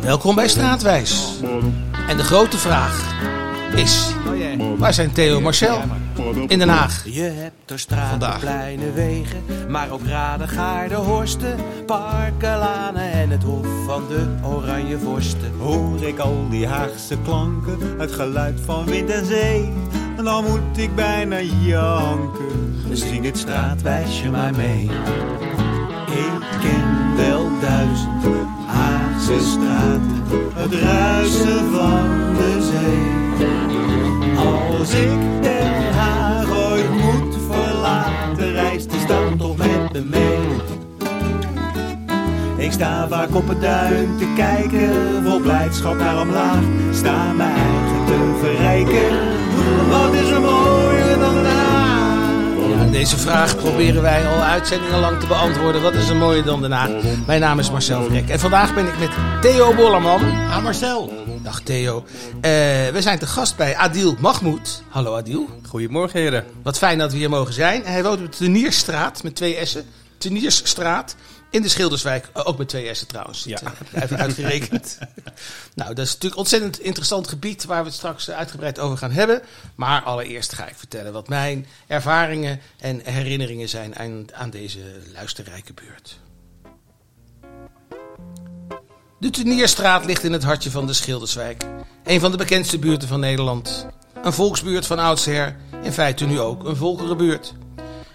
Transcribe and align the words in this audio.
Welkom 0.00 0.34
bij 0.34 0.48
Straatwijs. 0.48 1.40
En 2.08 2.16
de 2.16 2.22
grote 2.22 2.58
vraag 2.58 3.14
is: 3.74 4.14
waar 4.76 4.94
zijn 4.94 5.12
Theo 5.12 5.36
en 5.36 5.42
Marcel 5.42 5.80
in 6.46 6.58
Den 6.58 6.68
Haag? 6.68 7.04
Je 7.04 7.22
hebt 7.22 7.70
er 7.70 7.78
straten, 7.78 8.08
Vandaag. 8.08 8.38
kleine 8.38 8.92
wegen, 8.92 9.42
maar 9.68 9.90
ook 9.90 10.06
raden, 10.06 10.48
gaarden, 10.48 10.98
horsten, 10.98 11.56
parken, 11.86 12.58
lanen 12.58 13.12
en 13.12 13.30
het 13.30 13.42
hof 13.42 13.66
van 13.86 14.02
de 14.08 14.26
oranje 14.42 14.98
vorsten. 14.98 15.52
Hoor 15.58 16.02
ik 16.02 16.18
al 16.18 16.46
die 16.50 16.66
Haagse 16.66 17.16
klanken, 17.24 17.78
het 17.98 18.12
geluid 18.12 18.60
van 18.64 18.84
wind 18.84 19.10
en 19.10 19.26
zee. 19.26 19.72
En 20.16 20.24
dan 20.24 20.44
moet 20.44 20.78
ik 20.78 20.94
bijna 20.94 21.40
janken. 21.40 22.82
Dus 22.88 23.00
zing 23.00 23.24
het 23.24 23.38
straatwijsje 23.38 24.30
maar 24.30 24.54
mee. 24.54 24.90
Ik 26.06 26.60
ken 26.60 27.16
wel 27.16 27.50
duizend 27.60 28.27
Straten, 29.36 30.22
Het 30.54 30.72
ruisen 30.72 31.72
van 31.72 32.34
de 32.34 32.70
zee. 32.70 33.46
Als 34.36 34.90
ik 34.90 35.42
Den 35.42 35.92
Haag 35.92 36.70
ooit 36.70 36.90
moet 36.90 37.36
verlaten, 37.50 38.52
reist 38.52 38.90
de 38.90 38.98
stad 38.98 39.38
toch 39.38 39.56
met 39.56 39.92
me 39.92 40.00
mee. 40.00 40.38
Ik 42.56 42.72
sta 42.72 43.08
vaak 43.08 43.34
op 43.34 43.48
het 43.48 43.60
duin 43.60 44.16
te 44.18 44.32
kijken, 44.36 45.22
vol 45.24 45.40
blijdschap 45.40 45.98
naar 45.98 46.20
omlaag. 46.20 46.62
Sta 46.92 47.32
mijn 47.32 47.47
deze 52.98 53.18
vraag 53.18 53.56
proberen 53.56 54.02
wij 54.02 54.26
al 54.26 54.42
uitzendingen 54.42 55.00
lang 55.00 55.20
te 55.20 55.26
beantwoorden. 55.26 55.82
Wat 55.82 55.94
is 55.94 56.08
er 56.08 56.16
mooier 56.16 56.44
dan 56.44 56.60
Den 56.60 56.72
Haag? 56.72 56.90
Mijn 57.26 57.40
naam 57.40 57.58
is 57.58 57.70
Marcel 57.70 58.04
Vrek 58.04 58.28
en 58.28 58.40
vandaag 58.40 58.74
ben 58.74 58.86
ik 58.86 58.98
met 58.98 59.10
Theo 59.40 59.74
Bollerman. 59.74 60.20
Ah, 60.50 60.62
Marcel. 60.62 61.12
Dag 61.42 61.60
Theo. 61.60 62.04
Eh, 62.40 62.50
we 62.88 62.98
zijn 62.98 63.18
te 63.18 63.26
gast 63.26 63.56
bij 63.56 63.76
Adil 63.76 64.16
Mahmoud. 64.20 64.82
Hallo 64.88 65.16
Adil. 65.16 65.48
Goedemorgen, 65.68 66.20
heren. 66.20 66.44
Wat 66.62 66.78
fijn 66.78 66.98
dat 66.98 67.12
we 67.12 67.18
hier 67.18 67.30
mogen 67.30 67.54
zijn. 67.54 67.82
Hij 67.84 68.02
woont 68.02 68.18
op 68.18 68.32
de 68.32 68.38
Tenierstraat 68.38 69.22
met 69.22 69.34
twee 69.34 69.66
S'en. 69.66 69.84
Teniersstraat. 70.16 71.16
In 71.50 71.62
de 71.62 71.68
Schilderswijk. 71.68 72.28
Eh, 72.32 72.42
Ook 72.46 72.58
met 72.58 72.68
twee 72.68 72.94
S'en 72.94 73.06
trouwens. 73.06 73.44
Ja. 73.44 73.58
Ik 73.92 74.02
even 74.02 74.18
uitgerekend. 74.18 74.98
nou, 75.74 75.94
dat 75.94 76.06
is 76.06 76.12
natuurlijk 76.12 76.32
een 76.32 76.38
ontzettend 76.38 76.80
interessant 76.80 77.28
gebied 77.28 77.64
waar 77.64 77.80
we 77.82 77.88
het 77.88 77.96
straks 77.96 78.28
eh, 78.28 78.36
uitgebreid 78.36 78.78
over 78.78 78.98
gaan 78.98 79.10
hebben. 79.10 79.42
Maar 79.74 80.02
allereerst 80.02 80.52
ga 80.52 80.68
ik 80.68 80.76
vertellen 80.76 81.12
wat 81.12 81.28
mijn 81.28 81.66
ervaringen 81.86 82.60
en 82.78 83.00
herinneringen 83.04 83.68
zijn 83.68 83.96
aan, 83.96 84.26
aan 84.34 84.50
deze 84.50 84.80
luisterrijke 85.12 85.72
buurt. 85.72 86.18
De 89.20 89.30
Tunierstraat 89.30 90.04
ligt 90.04 90.24
in 90.24 90.32
het 90.32 90.44
hartje 90.44 90.70
van 90.70 90.86
de 90.86 90.92
Schilderswijk. 90.92 91.64
Een 92.04 92.20
van 92.20 92.30
de 92.30 92.36
bekendste 92.36 92.78
buurten 92.78 93.08
van 93.08 93.20
Nederland. 93.20 93.86
Een 94.22 94.32
volksbuurt 94.32 94.86
van 94.86 94.98
oudsher, 94.98 95.56
in 95.82 95.92
feite 95.92 96.24
nu 96.24 96.40
ook 96.40 96.64
een 96.64 96.76
volkerenbuurt. 96.76 97.54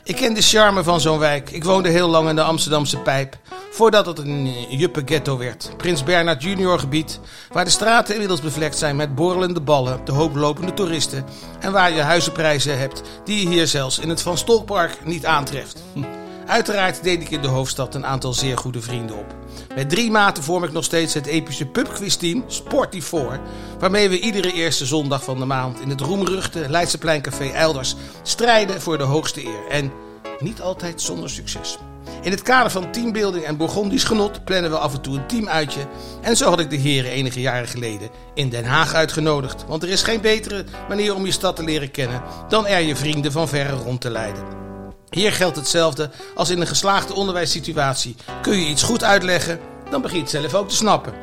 Ik 0.06 0.16
ken 0.16 0.34
de 0.34 0.42
charme 0.42 0.84
van 0.84 1.02
zo'n 1.02 1.20
wijk. 1.20 1.52
Ik 1.52 1.64
woonde 1.64 1.90
heel 1.90 2.08
lang 2.08 2.30
in 2.30 2.36
de 2.36 2.44
Amsterdamse 2.44 2.98
Pijp. 2.98 3.38
Voordat 3.72 4.06
het 4.06 4.18
een 4.18 4.54
juppe 4.70 5.02
ghetto 5.06 5.38
werd. 5.38 5.72
Prins 5.78 6.04
Bernhard 6.04 6.44
Junior 6.44 6.80
gebied. 6.80 7.20
Waar 7.52 7.66
de 7.66 7.72
straten 7.72 8.14
inmiddels 8.14 8.42
bevlekt 8.42 8.78
zijn 8.78 8.96
met 8.96 9.16
borrelende 9.16 9.62
ballen, 9.62 10.06
de 10.06 10.12
hooplopende 10.12 10.74
toeristen. 10.74 11.26
En 11.60 11.72
waar 11.72 11.92
je 11.92 12.02
huizenprijzen 12.02 12.80
hebt 12.80 13.02
die 13.24 13.40
je 13.40 13.50
hier 13.50 13.68
zelfs 13.68 14.00
in 14.00 14.10
het 14.10 14.22
Van 14.22 14.38
Stolkpark 14.38 15.06
niet 15.06 15.26
aantreft. 15.26 15.84
Uiteraard 16.48 17.04
deed 17.04 17.22
ik 17.22 17.30
in 17.30 17.42
de 17.42 17.48
hoofdstad 17.48 17.96
een 17.96 18.06
aantal 18.06 18.34
zeer 18.34 18.58
goede 18.58 18.82
vrienden 18.82 19.18
op. 19.18 19.43
Met 19.76 19.90
drie 19.90 20.12
maten 20.12 20.44
vorm 20.44 20.64
ik 20.64 20.72
nog 20.72 20.84
steeds 20.84 21.14
het 21.14 21.26
epische 21.26 21.66
pubquizteam 21.66 22.46
Sporty4, 22.48 23.40
waarmee 23.80 24.10
we 24.10 24.20
iedere 24.20 24.54
eerste 24.54 24.86
zondag 24.86 25.24
van 25.24 25.40
de 25.40 25.46
maand 25.46 25.82
in 25.82 25.90
het 25.90 26.02
roemruchte 26.02 26.70
Leidsepleincafé 26.70 27.50
Elders 27.50 27.96
strijden 28.22 28.82
voor 28.82 28.98
de 28.98 29.04
hoogste 29.04 29.46
eer. 29.46 29.68
En 29.70 29.92
niet 30.40 30.62
altijd 30.62 31.02
zonder 31.02 31.30
succes. 31.30 31.78
In 32.22 32.32
het 32.32 32.42
kader 32.42 32.72
van 32.72 32.92
teambuilding 32.92 33.44
en 33.44 33.58
Bourgondisch 33.58 34.04
genot 34.04 34.44
plannen 34.44 34.72
we 34.72 34.78
af 34.78 34.94
en 34.94 35.02
toe 35.02 35.16
een 35.16 35.28
teamuitje. 35.28 35.88
En 36.22 36.38
zo 36.38 36.50
had 36.50 36.60
ik 36.60 36.70
de 36.70 36.76
heren 36.76 37.12
enige 37.12 37.42
jaren 37.42 37.68
geleden 37.68 38.10
in 38.34 38.50
Den 38.50 38.66
Haag 38.66 38.94
uitgenodigd. 38.94 39.66
Want 39.68 39.84
er 39.84 39.90
is 39.90 40.04
geen 40.04 40.22
betere 40.22 40.66
manier 40.90 41.16
om 41.16 41.26
je 41.26 41.32
stad 41.32 41.56
te 41.56 41.64
leren 41.64 41.92
kennen 41.92 42.24
dan 42.50 42.68
er 42.68 42.82
je 42.82 42.96
vrienden 42.96 43.32
van 43.32 43.48
verre 43.48 43.76
rond 43.76 44.02
te 44.02 44.10
leiden. 44.10 44.63
Hier 45.14 45.34
geldt 45.34 45.56
hetzelfde 45.56 46.10
als 46.36 46.50
in 46.50 46.62
een 46.62 46.68
geslaagde 46.68 47.14
onderwijssituatie. 47.14 48.16
Kun 48.42 48.60
je 48.60 48.66
iets 48.66 48.84
goed 48.84 49.04
uitleggen, 49.04 49.60
dan 49.90 50.02
begin 50.02 50.18
je 50.18 50.24
het 50.24 50.32
zelf 50.32 50.54
ook 50.54 50.70
te 50.70 50.76
snappen. 50.76 51.14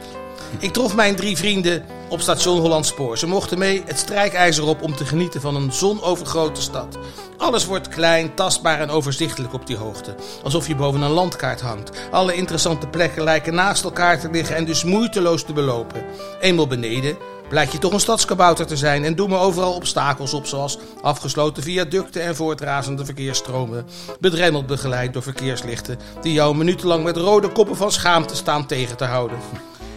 Ik 0.59 0.73
trof 0.73 0.95
mijn 0.95 1.17
drie 1.17 1.37
vrienden 1.37 1.85
op 2.09 2.21
station 2.21 2.61
Hollandspoor. 2.61 3.19
Ze 3.19 3.27
mochten 3.27 3.59
mee 3.59 3.83
het 3.87 3.99
strijkijzer 3.99 4.67
op 4.67 4.83
om 4.83 4.97
te 4.97 5.05
genieten 5.05 5.41
van 5.41 5.57
een 5.57 5.73
zonovergrote 5.73 6.61
stad. 6.61 6.99
Alles 7.37 7.65
wordt 7.65 7.89
klein, 7.89 8.35
tastbaar 8.35 8.81
en 8.81 8.91
overzichtelijk 8.91 9.53
op 9.53 9.67
die 9.67 9.77
hoogte. 9.77 10.15
Alsof 10.43 10.67
je 10.67 10.75
boven 10.75 11.01
een 11.01 11.11
landkaart 11.11 11.61
hangt. 11.61 11.91
Alle 12.11 12.35
interessante 12.35 12.87
plekken 12.87 13.25
lijken 13.25 13.55
naast 13.55 13.85
elkaar 13.85 14.21
te 14.21 14.31
liggen 14.31 14.57
en 14.57 14.65
dus 14.65 14.85
moeiteloos 14.85 15.45
te 15.45 15.53
belopen. 15.53 16.05
Eenmaal 16.41 16.67
beneden 16.67 17.17
blijkt 17.51 17.73
je 17.73 17.79
toch 17.79 17.93
een 17.93 18.01
stadskabouter 18.01 18.67
te 18.67 18.77
zijn 18.77 19.05
en 19.05 19.15
doen 19.15 19.29
me 19.29 19.37
overal 19.37 19.73
obstakels 19.73 20.35
op, 20.35 20.47
zoals 20.47 20.79
afgesloten 21.03 21.63
viaducten 21.63 22.23
en 22.23 22.37
voortrazende 22.37 23.05
verkeersstromen. 23.05 23.87
Bedremmeld 24.21 24.67
begeleid 24.67 25.13
door 25.13 25.23
verkeerslichten 25.23 25.99
die 26.21 26.33
jou 26.33 26.57
minutenlang 26.57 27.05
met 27.05 27.17
rode 27.17 27.49
koppen 27.49 27.77
van 27.77 27.93
schaamte 27.93 28.37
staan 28.37 28.67
tegen 28.67 28.97
te 28.97 29.05
houden. 29.05 29.39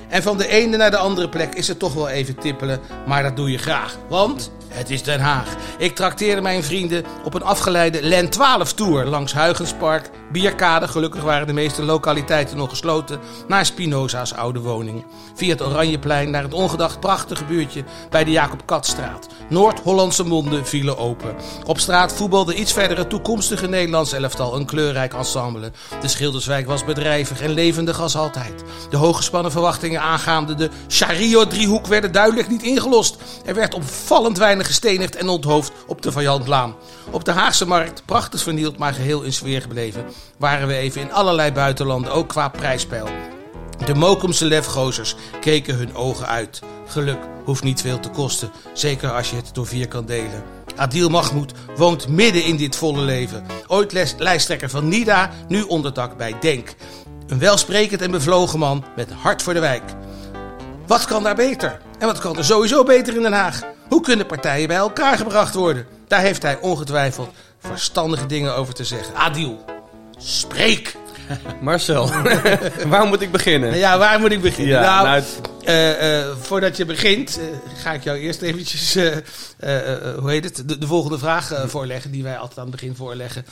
En 0.09 0.23
van 0.23 0.37
de 0.37 0.47
ene 0.47 0.77
naar 0.77 0.91
de 0.91 0.97
andere 0.97 1.29
plek 1.29 1.53
is 1.53 1.67
het 1.67 1.79
toch 1.79 1.93
wel 1.93 2.09
even 2.09 2.35
tippelen, 2.35 2.79
maar 3.07 3.23
dat 3.23 3.35
doe 3.35 3.51
je 3.51 3.57
graag. 3.57 3.97
Want 4.09 4.51
het 4.73 4.89
is 4.89 5.03
Den 5.03 5.19
Haag. 5.19 5.55
Ik 5.77 5.95
trakteerde 5.95 6.41
mijn 6.41 6.63
vrienden 6.63 7.05
op 7.23 7.33
een 7.33 7.43
afgeleide 7.43 8.01
Len 8.01 8.29
12 8.29 8.73
tour 8.73 9.05
langs 9.05 9.33
Huygenspark, 9.33 10.09
Bierkade, 10.31 10.87
gelukkig 10.87 11.21
waren 11.21 11.47
de 11.47 11.53
meeste 11.53 11.83
lokaliteiten 11.83 12.57
nog 12.57 12.69
gesloten, 12.69 13.19
naar 13.47 13.65
Spinoza's 13.65 14.33
oude 14.33 14.59
woning. 14.59 15.05
Via 15.35 15.49
het 15.49 15.61
Oranjeplein 15.61 16.29
naar 16.29 16.43
het 16.43 16.53
ongedacht 16.53 16.99
prachtige 16.99 17.45
buurtje 17.45 17.83
bij 18.09 18.23
de 18.23 18.31
Jacob 18.31 18.65
Katstraat. 18.65 19.27
Noord-Hollandse 19.49 20.23
monden 20.23 20.65
vielen 20.65 20.97
open. 20.97 21.35
Op 21.65 21.79
straat 21.79 22.13
voetbalde 22.13 22.55
iets 22.55 22.73
verder 22.73 22.97
het 22.97 23.09
toekomstige 23.09 23.67
Nederlands 23.67 24.13
elftal, 24.13 24.55
een 24.55 24.65
kleurrijk 24.65 25.13
ensemble. 25.13 25.71
De 26.01 26.07
Schilderswijk 26.07 26.67
was 26.67 26.85
bedrijvig 26.85 27.41
en 27.41 27.51
levendig 27.51 28.01
als 28.01 28.15
altijd. 28.15 28.63
De 28.89 28.97
hooggespannen 28.97 29.51
verwachtingen 29.51 30.01
aangaande 30.01 30.55
de 30.55 30.69
Chario-driehoek 30.87 31.87
werden 31.87 32.11
duidelijk 32.11 32.49
niet 32.49 32.63
ingelost. 32.63 33.17
Er 33.45 33.55
werd 33.55 33.73
opvallend 33.73 34.37
weinig 34.37 34.62
gestenigd 34.63 35.15
en 35.15 35.29
onthoofd 35.29 35.71
op 35.87 36.01
de 36.01 36.11
Vijandlaan. 36.11 36.75
Op 37.11 37.25
de 37.25 37.31
Haagse 37.31 37.67
markt, 37.67 38.05
prachtig 38.05 38.41
vernield, 38.41 38.77
maar 38.77 38.93
geheel 38.93 39.21
in 39.21 39.33
sfeer 39.33 39.61
gebleven, 39.61 40.05
waren 40.37 40.67
we 40.67 40.75
even 40.75 41.01
in 41.01 41.13
allerlei 41.13 41.51
buitenlanden, 41.51 42.11
ook 42.11 42.29
qua 42.29 42.47
prijspeil. 42.49 43.07
De 43.85 43.95
Mokumse 43.95 44.45
lefgozers 44.45 45.15
keken 45.41 45.75
hun 45.75 45.95
ogen 45.95 46.27
uit. 46.27 46.61
Geluk 46.87 47.19
hoeft 47.43 47.63
niet 47.63 47.81
veel 47.81 47.99
te 47.99 48.09
kosten, 48.09 48.51
zeker 48.73 49.11
als 49.11 49.29
je 49.29 49.35
het 49.35 49.49
door 49.53 49.67
vier 49.67 49.87
kan 49.87 50.05
delen. 50.05 50.43
Adil 50.75 51.09
Mahmoud 51.09 51.51
woont 51.75 52.07
midden 52.07 52.43
in 52.43 52.57
dit 52.57 52.75
volle 52.75 53.01
leven. 53.01 53.45
Ooit 53.67 54.15
lijsttrekker 54.17 54.69
van 54.69 54.87
NIDA, 54.87 55.29
nu 55.47 55.61
onderdak 55.61 56.17
bij 56.17 56.35
DENK. 56.39 56.75
Een 57.27 57.39
welsprekend 57.39 58.01
en 58.01 58.11
bevlogen 58.11 58.59
man 58.59 58.85
met 58.95 59.11
hart 59.11 59.41
voor 59.41 59.53
de 59.53 59.59
wijk. 59.59 59.83
Wat 60.87 61.05
kan 61.05 61.23
daar 61.23 61.35
beter? 61.35 61.81
En 61.99 62.07
wat 62.07 62.19
kan 62.19 62.37
er 62.37 62.45
sowieso 62.45 62.83
beter 62.83 63.15
in 63.15 63.21
Den 63.21 63.33
Haag? 63.33 63.61
Hoe 63.93 64.01
kunnen 64.01 64.25
partijen 64.25 64.67
bij 64.67 64.77
elkaar 64.77 65.17
gebracht 65.17 65.53
worden? 65.53 65.85
Daar 66.07 66.21
heeft 66.21 66.41
hij 66.41 66.59
ongetwijfeld 66.59 67.29
verstandige 67.59 68.25
dingen 68.25 68.55
over 68.55 68.73
te 68.73 68.83
zeggen. 68.83 69.15
Adil, 69.15 69.65
spreek! 70.17 70.95
Marcel, 71.61 72.11
waar 72.87 73.05
moet 73.05 73.21
ik 73.21 73.31
beginnen? 73.31 73.77
Ja, 73.77 73.97
waar 73.97 74.19
moet 74.19 74.31
ik 74.31 74.41
beginnen? 74.41 74.81
Ja, 74.81 75.03
nou, 75.03 75.07
nou, 75.07 75.23
eh, 75.63 76.19
eh, 76.19 76.37
voordat 76.41 76.77
je 76.77 76.85
begint, 76.85 77.39
eh, 77.39 77.45
ga 77.81 77.93
ik 77.93 78.03
jou 78.03 78.17
eerst 78.17 78.41
eventjes, 78.41 78.93
hoe 78.93 80.29
heet 80.29 80.43
het, 80.43 80.69
de, 80.69 80.77
de 80.77 80.87
volgende 80.87 81.17
vraag 81.17 81.63
voorleggen, 81.65 82.11
die 82.11 82.23
wij 82.23 82.37
altijd 82.37 82.59
aan 82.59 82.67
het 82.67 82.75
begin 82.75 82.95
voorleggen. 82.95 83.45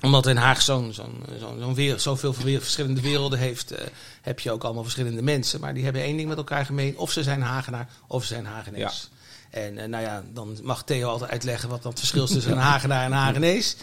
Omdat 0.00 0.24
Den 0.24 0.36
Haag 0.36 0.62
zo'n, 0.62 0.92
zo'n, 0.92 1.24
zo'n, 1.58 1.74
wereld, 1.74 2.02
zoveel 2.02 2.32
verschillende 2.34 3.00
werelden 3.00 3.38
heeft, 3.38 3.74
heb 4.22 4.40
je 4.40 4.52
ook 4.52 4.64
allemaal 4.64 4.82
verschillende 4.82 5.22
mensen. 5.22 5.60
Maar 5.60 5.74
die 5.74 5.84
hebben 5.84 6.02
één 6.02 6.16
ding 6.16 6.28
met 6.28 6.38
elkaar 6.38 6.64
gemeen, 6.64 6.96
of 6.96 7.12
ze 7.12 7.22
zijn 7.22 7.42
Hagenaar, 7.42 7.88
of 8.06 8.24
ze 8.24 8.34
zijn 8.34 8.46
Hagenees. 8.46 9.08
En 9.54 9.78
eh, 9.78 9.88
nou 9.88 10.02
ja, 10.04 10.22
dan 10.32 10.58
mag 10.62 10.84
Theo 10.84 11.08
altijd 11.08 11.30
uitleggen 11.30 11.68
wat 11.68 11.82
dan 11.82 11.90
het 11.90 12.00
verschil 12.00 12.24
is 12.24 12.30
tussen 12.30 12.52
een 12.52 12.58
Hagenaar 12.58 13.04
en 13.04 13.12
een 13.12 13.18
Hagenees. 13.18 13.76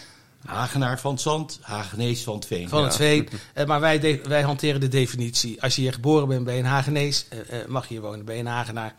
Hagenaar 0.46 1.00
van 1.00 1.12
het 1.12 1.20
Zand, 1.20 1.58
Hagenees 1.62 2.22
van 2.22 2.34
het 2.34 2.46
Veen. 2.46 2.68
Van 2.68 2.82
het 2.84 2.96
Veen. 2.96 3.28
Eh, 3.54 3.66
maar 3.66 3.80
wij, 3.80 3.98
de- 3.98 4.20
wij 4.28 4.42
hanteren 4.42 4.80
de 4.80 4.88
definitie. 4.88 5.62
Als 5.62 5.74
je 5.74 5.80
hier 5.80 5.92
geboren 5.92 6.28
bent, 6.28 6.44
ben 6.44 6.54
je 6.54 6.60
een 6.60 6.66
Hagenees. 6.66 7.26
eh, 7.28 7.58
mag 7.68 7.82
je 7.88 7.94
hier 7.94 8.02
wonen, 8.02 8.24
ben 8.24 8.34
je 8.34 8.40
een 8.40 8.46
Hagenaar. 8.46 8.94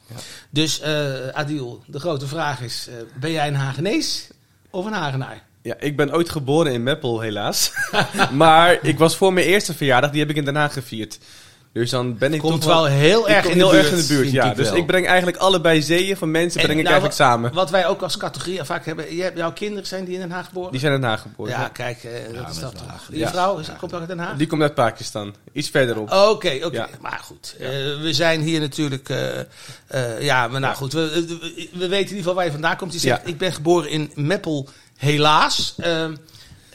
Dus 0.49 0.79
eh 0.79 1.27
Adil, 1.27 1.83
de 1.87 1.99
grote 1.99 2.27
vraag 2.27 2.61
is: 2.61 2.87
eh, 2.89 2.95
ben 3.19 3.31
jij 3.31 3.47
een 3.47 3.55
Hagenees 3.55 4.27
of 4.69 4.85
een 4.85 4.93
Hagenaar? 4.93 5.43
Ja, 5.61 5.75
ik 5.79 5.95
ben 5.97 6.13
ooit 6.13 6.29
geboren 6.29 6.73
in 6.73 6.83
Meppel, 6.83 7.19
helaas. 7.19 7.71
maar 8.31 8.77
ik 8.81 8.97
was 8.97 9.15
voor 9.15 9.33
mijn 9.33 9.45
eerste 9.45 9.73
verjaardag, 9.73 10.11
die 10.11 10.19
heb 10.19 10.29
ik 10.29 10.35
in 10.35 10.45
Den 10.45 10.55
Haag 10.55 10.73
gevierd. 10.73 11.17
Dus 11.73 11.89
dan 11.89 12.17
ben 12.17 12.33
ik 12.33 12.39
Komt 12.39 12.61
toch 12.61 12.69
wel 12.73 12.85
heel 12.85 13.21
ik 13.29 13.35
erg 13.35 13.41
kom 13.43 13.51
in 13.51 13.57
de 13.57 13.63
heel 13.63 13.71
buurt, 13.71 13.83
erg 13.85 13.91
in 13.93 13.97
de 14.01 14.07
buurt. 14.13 14.31
Ja, 14.31 14.49
ik 14.49 14.55
dus 14.55 14.69
wel. 14.69 14.77
ik 14.77 14.85
breng 14.85 15.07
eigenlijk 15.07 15.37
allebei 15.37 15.81
zeeën 15.81 16.17
van 16.17 16.31
mensen 16.31 16.59
En 16.59 16.65
breng 16.65 16.79
ik 16.79 16.85
nou, 16.85 16.95
eigenlijk 16.99 17.29
samen. 17.29 17.53
Wat 17.53 17.69
wij 17.69 17.87
ook 17.87 18.01
als 18.01 18.17
categorie 18.17 18.63
vaak 18.63 18.85
hebben. 18.85 19.15
Je 19.15 19.21
hebt, 19.21 19.37
jouw 19.37 19.53
kinderen 19.53 19.87
zijn 19.87 20.05
die 20.05 20.13
in 20.13 20.19
Den 20.19 20.31
Haag 20.31 20.45
geboren? 20.47 20.71
Die 20.71 20.79
zijn 20.79 20.93
in 20.93 20.99
Den 21.01 21.09
Haag 21.09 21.21
geboren. 21.21 21.51
ja, 21.51 21.59
ja. 21.61 21.67
kijk, 21.67 22.03
eh, 22.03 22.11
dat 22.33 22.43
dat 22.43 22.51
is 22.55 22.59
dat 22.59 22.77
toch. 22.77 23.07
Ja. 23.11 23.29
vrouw 23.29 23.57
is, 23.57 23.67
komt 23.79 23.93
ook 23.93 23.99
uit 23.99 24.09
Den 24.09 24.19
Haag? 24.19 24.37
Die 24.37 24.47
komt 24.47 24.61
uit 24.61 24.73
Pakistan. 24.75 25.35
Iets 25.51 25.69
verderop. 25.69 26.11
Oké, 26.11 26.59
oké. 26.63 26.75
Ja. 26.77 26.89
Maar 27.01 27.21
goed, 27.23 27.55
eh, 27.59 27.67
we 28.01 28.09
zijn 28.13 28.41
hier 28.41 28.59
natuurlijk... 28.59 29.09
eh, 29.09 29.39
eh, 29.87 30.21
ja, 30.21 30.47
maar 30.47 30.59
nou 30.59 30.75
goed, 30.75 30.93
we, 30.93 31.09
we- 31.09 31.69
we 31.73 31.87
weten 31.87 31.89
in 31.89 31.99
ieder 31.99 32.17
geval 32.17 32.33
waar 32.33 32.45
je 32.45 32.51
vandaan 32.51 32.77
komt. 32.77 32.93
Je 32.93 32.99
zegt, 32.99 33.21
Ja. 33.23 33.27
ik 33.29 33.37
ben 33.37 33.53
geboren 33.53 33.89
in 33.89 34.11
Meppel, 34.15 34.67
helaas. 34.97 35.75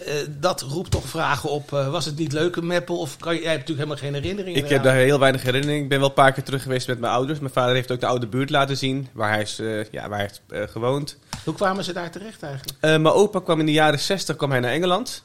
Eh, 0.06 0.14
dat 0.40 0.60
roept 0.60 0.90
toch 0.90 1.08
vragen 1.08 1.50
op. 1.50 1.72
eh, 1.72 1.90
was 1.90 2.04
het 2.04 2.16
niet 2.18 2.32
leuk 2.32 2.56
in 2.56 2.66
Meppel? 2.66 2.98
Of 2.98 3.16
kan 3.16 3.34
jij 3.34 3.42
hebt 3.42 3.58
natuurlijk 3.68 3.88
helemaal 3.88 3.96
geen 3.96 4.22
herinneringen 4.22 4.64
Ik 4.64 4.68
heb 4.68 4.82
daar 4.82 4.94
heel 4.94 5.18
weinig 5.18 5.42
herinnering. 5.42 5.82
Ik 5.82 5.88
ben 5.88 5.98
wel 5.98 6.08
een 6.08 6.14
paar 6.14 6.32
keer 6.32 6.44
terug 6.44 6.62
geweest 6.62 6.86
met 6.86 7.00
mijn 7.00 7.12
ouders. 7.12 7.38
Mijn 7.38 7.52
vader 7.52 7.74
heeft 7.74 7.90
ook 7.90 8.00
de 8.00 8.06
oude 8.06 8.26
buurt 8.26 8.50
laten 8.50 8.76
zien, 8.76 9.08
waar 9.12 9.30
hij, 9.30 9.42
is, 9.42 9.58
eh, 9.58 9.84
ja, 9.84 10.08
waar 10.08 10.18
hij 10.18 10.30
heeft 10.48 10.70
gewoond. 10.72 11.16
Hoe 11.44 11.54
kwamen 11.54 11.84
ze 11.84 11.92
daar 11.92 12.10
terecht 12.10 12.42
eigenlijk? 12.42 12.80
Mijn 12.80 13.06
opa 13.06 13.40
kwam 13.40 13.60
in 13.60 13.66
de 13.66 13.72
jaren 13.72 13.98
60 13.98 14.36
kwam 14.36 14.50
hij 14.50 14.60
naar 14.60 14.72
Engeland. 14.72 15.22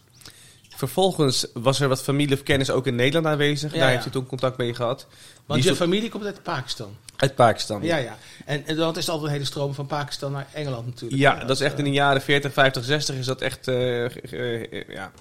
Vervolgens 0.83 1.47
was 1.53 1.79
er 1.79 1.87
wat 1.87 2.03
familie 2.03 2.35
of 2.35 2.43
kennis 2.43 2.69
ook 2.69 2.87
in 2.87 2.95
Nederland 2.95 3.25
aanwezig. 3.25 3.71
Ja, 3.71 3.77
Daar 3.77 3.85
ja. 3.87 3.91
heeft 3.91 4.03
hij 4.03 4.13
toen 4.13 4.25
contact 4.25 4.57
mee 4.57 4.73
gehad. 4.73 5.07
Want 5.45 5.61
Die 5.61 5.71
je 5.71 5.77
familie 5.77 6.09
komt 6.09 6.25
uit 6.25 6.43
Pakistan. 6.43 6.95
Uit 7.15 7.35
Pakistan. 7.35 7.83
Ja, 7.83 7.97
ja. 7.97 8.17
En, 8.45 8.65
en 8.65 8.75
dan 8.75 8.97
is 8.97 9.09
altijd 9.09 9.27
een 9.27 9.33
hele 9.33 9.45
stroom 9.45 9.73
van 9.73 9.85
Pakistan 9.85 10.31
naar 10.31 10.47
Engeland 10.53 10.85
natuurlijk. 10.85 11.21
Ja, 11.21 11.35
dat 11.45 11.49
is 11.49 11.61
echt 11.61 11.77
in 11.77 11.83
de 11.83 11.91
jaren 11.91 12.21
40, 12.21 12.53
50, 12.53 12.83
60 12.83 13.15
is 13.15 13.25
dat 13.25 13.41
echt, 13.41 13.67
eh, 13.67 14.05
eh, 14.05 14.83
ja, 14.87 15.11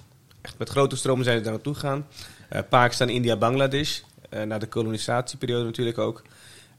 echt 0.41 0.57
met 0.57 0.69
grote 0.69 0.95
stromen 0.95 1.23
zijn 1.23 1.37
ze 1.37 1.43
daar 1.43 1.53
naartoe 1.53 1.73
gegaan. 1.73 2.07
Eh, 2.49 2.61
Pakistan, 2.69 3.09
India, 3.09 3.35
Bangladesh. 3.37 3.99
eh, 4.29 4.41
na 4.41 4.57
de 4.57 4.67
kolonisatieperiode 4.67 5.65
natuurlijk 5.65 5.97
ook. 5.97 6.21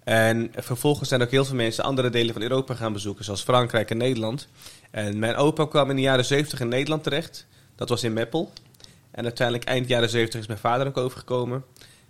En 0.04 0.52
vervolgens 0.56 1.08
zijn 1.08 1.22
ook 1.22 1.30
heel 1.30 1.44
veel 1.44 1.54
mensen 1.56 1.84
andere 1.84 2.10
delen 2.10 2.32
van 2.32 2.42
Europa 2.42 2.74
gaan 2.74 2.92
bezoeken, 2.92 3.24
zoals 3.24 3.42
Frankrijk 3.42 3.90
en 3.90 3.96
Nederland. 3.96 4.48
En 4.90 5.18
mijn 5.18 5.36
opa 5.36 5.66
kwam 5.66 5.90
in 5.90 5.96
de 5.96 6.02
jaren 6.02 6.24
70 6.24 6.60
in 6.60 6.68
Nederland 6.68 7.02
terecht. 7.02 7.46
Dat 7.76 7.88
was 7.88 8.02
in 8.04 8.12
Meppel. 8.12 8.52
En 9.14 9.24
uiteindelijk 9.24 9.68
eind 9.68 9.88
jaren 9.88 10.08
70 10.08 10.40
is 10.40 10.46
mijn 10.46 10.58
vader 10.58 10.86
ook 10.86 10.96
overgekomen. 10.96 11.64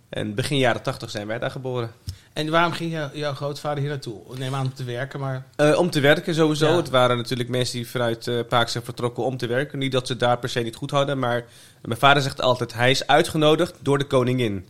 En 0.09 0.35
begin 0.35 0.57
jaren 0.57 0.81
80 0.81 1.09
zijn 1.09 1.27
wij 1.27 1.39
daar 1.39 1.51
geboren. 1.51 1.91
En 2.33 2.49
waarom 2.49 2.71
ging 2.71 2.91
jou- 2.91 3.17
jouw 3.17 3.33
grootvader 3.33 3.79
hier 3.79 3.89
naartoe? 3.89 4.21
Neem 4.37 4.55
aan 4.55 4.65
om 4.65 4.73
te 4.73 4.83
werken, 4.83 5.19
maar... 5.19 5.45
Eh, 5.55 5.77
om 5.79 5.89
te 5.89 5.99
werken 5.99 6.35
sowieso. 6.35 6.69
Ja. 6.69 6.75
Het 6.75 6.89
waren 6.89 7.17
natuurlijk 7.17 7.49
mensen 7.49 7.75
die 7.77 7.87
vanuit 7.89 8.27
eh 8.27 8.39
Pakistan 8.49 8.83
vertrokken 8.83 9.23
om 9.23 9.37
te 9.37 9.47
werken. 9.47 9.79
Niet 9.79 9.91
dat 9.91 10.07
ze 10.07 10.17
daar 10.17 10.37
per 10.37 10.49
se 10.49 10.59
niet 10.59 10.75
goed 10.75 10.91
hadden, 10.91 11.19
maar 11.19 11.45
mijn 11.81 11.99
vader 11.99 12.21
zegt 12.23 12.41
altijd: 12.41 12.73
hij 12.73 12.91
is 12.91 13.07
uitgenodigd 13.07 13.75
door 13.81 13.97
de 13.97 14.05
koningin. 14.05 14.67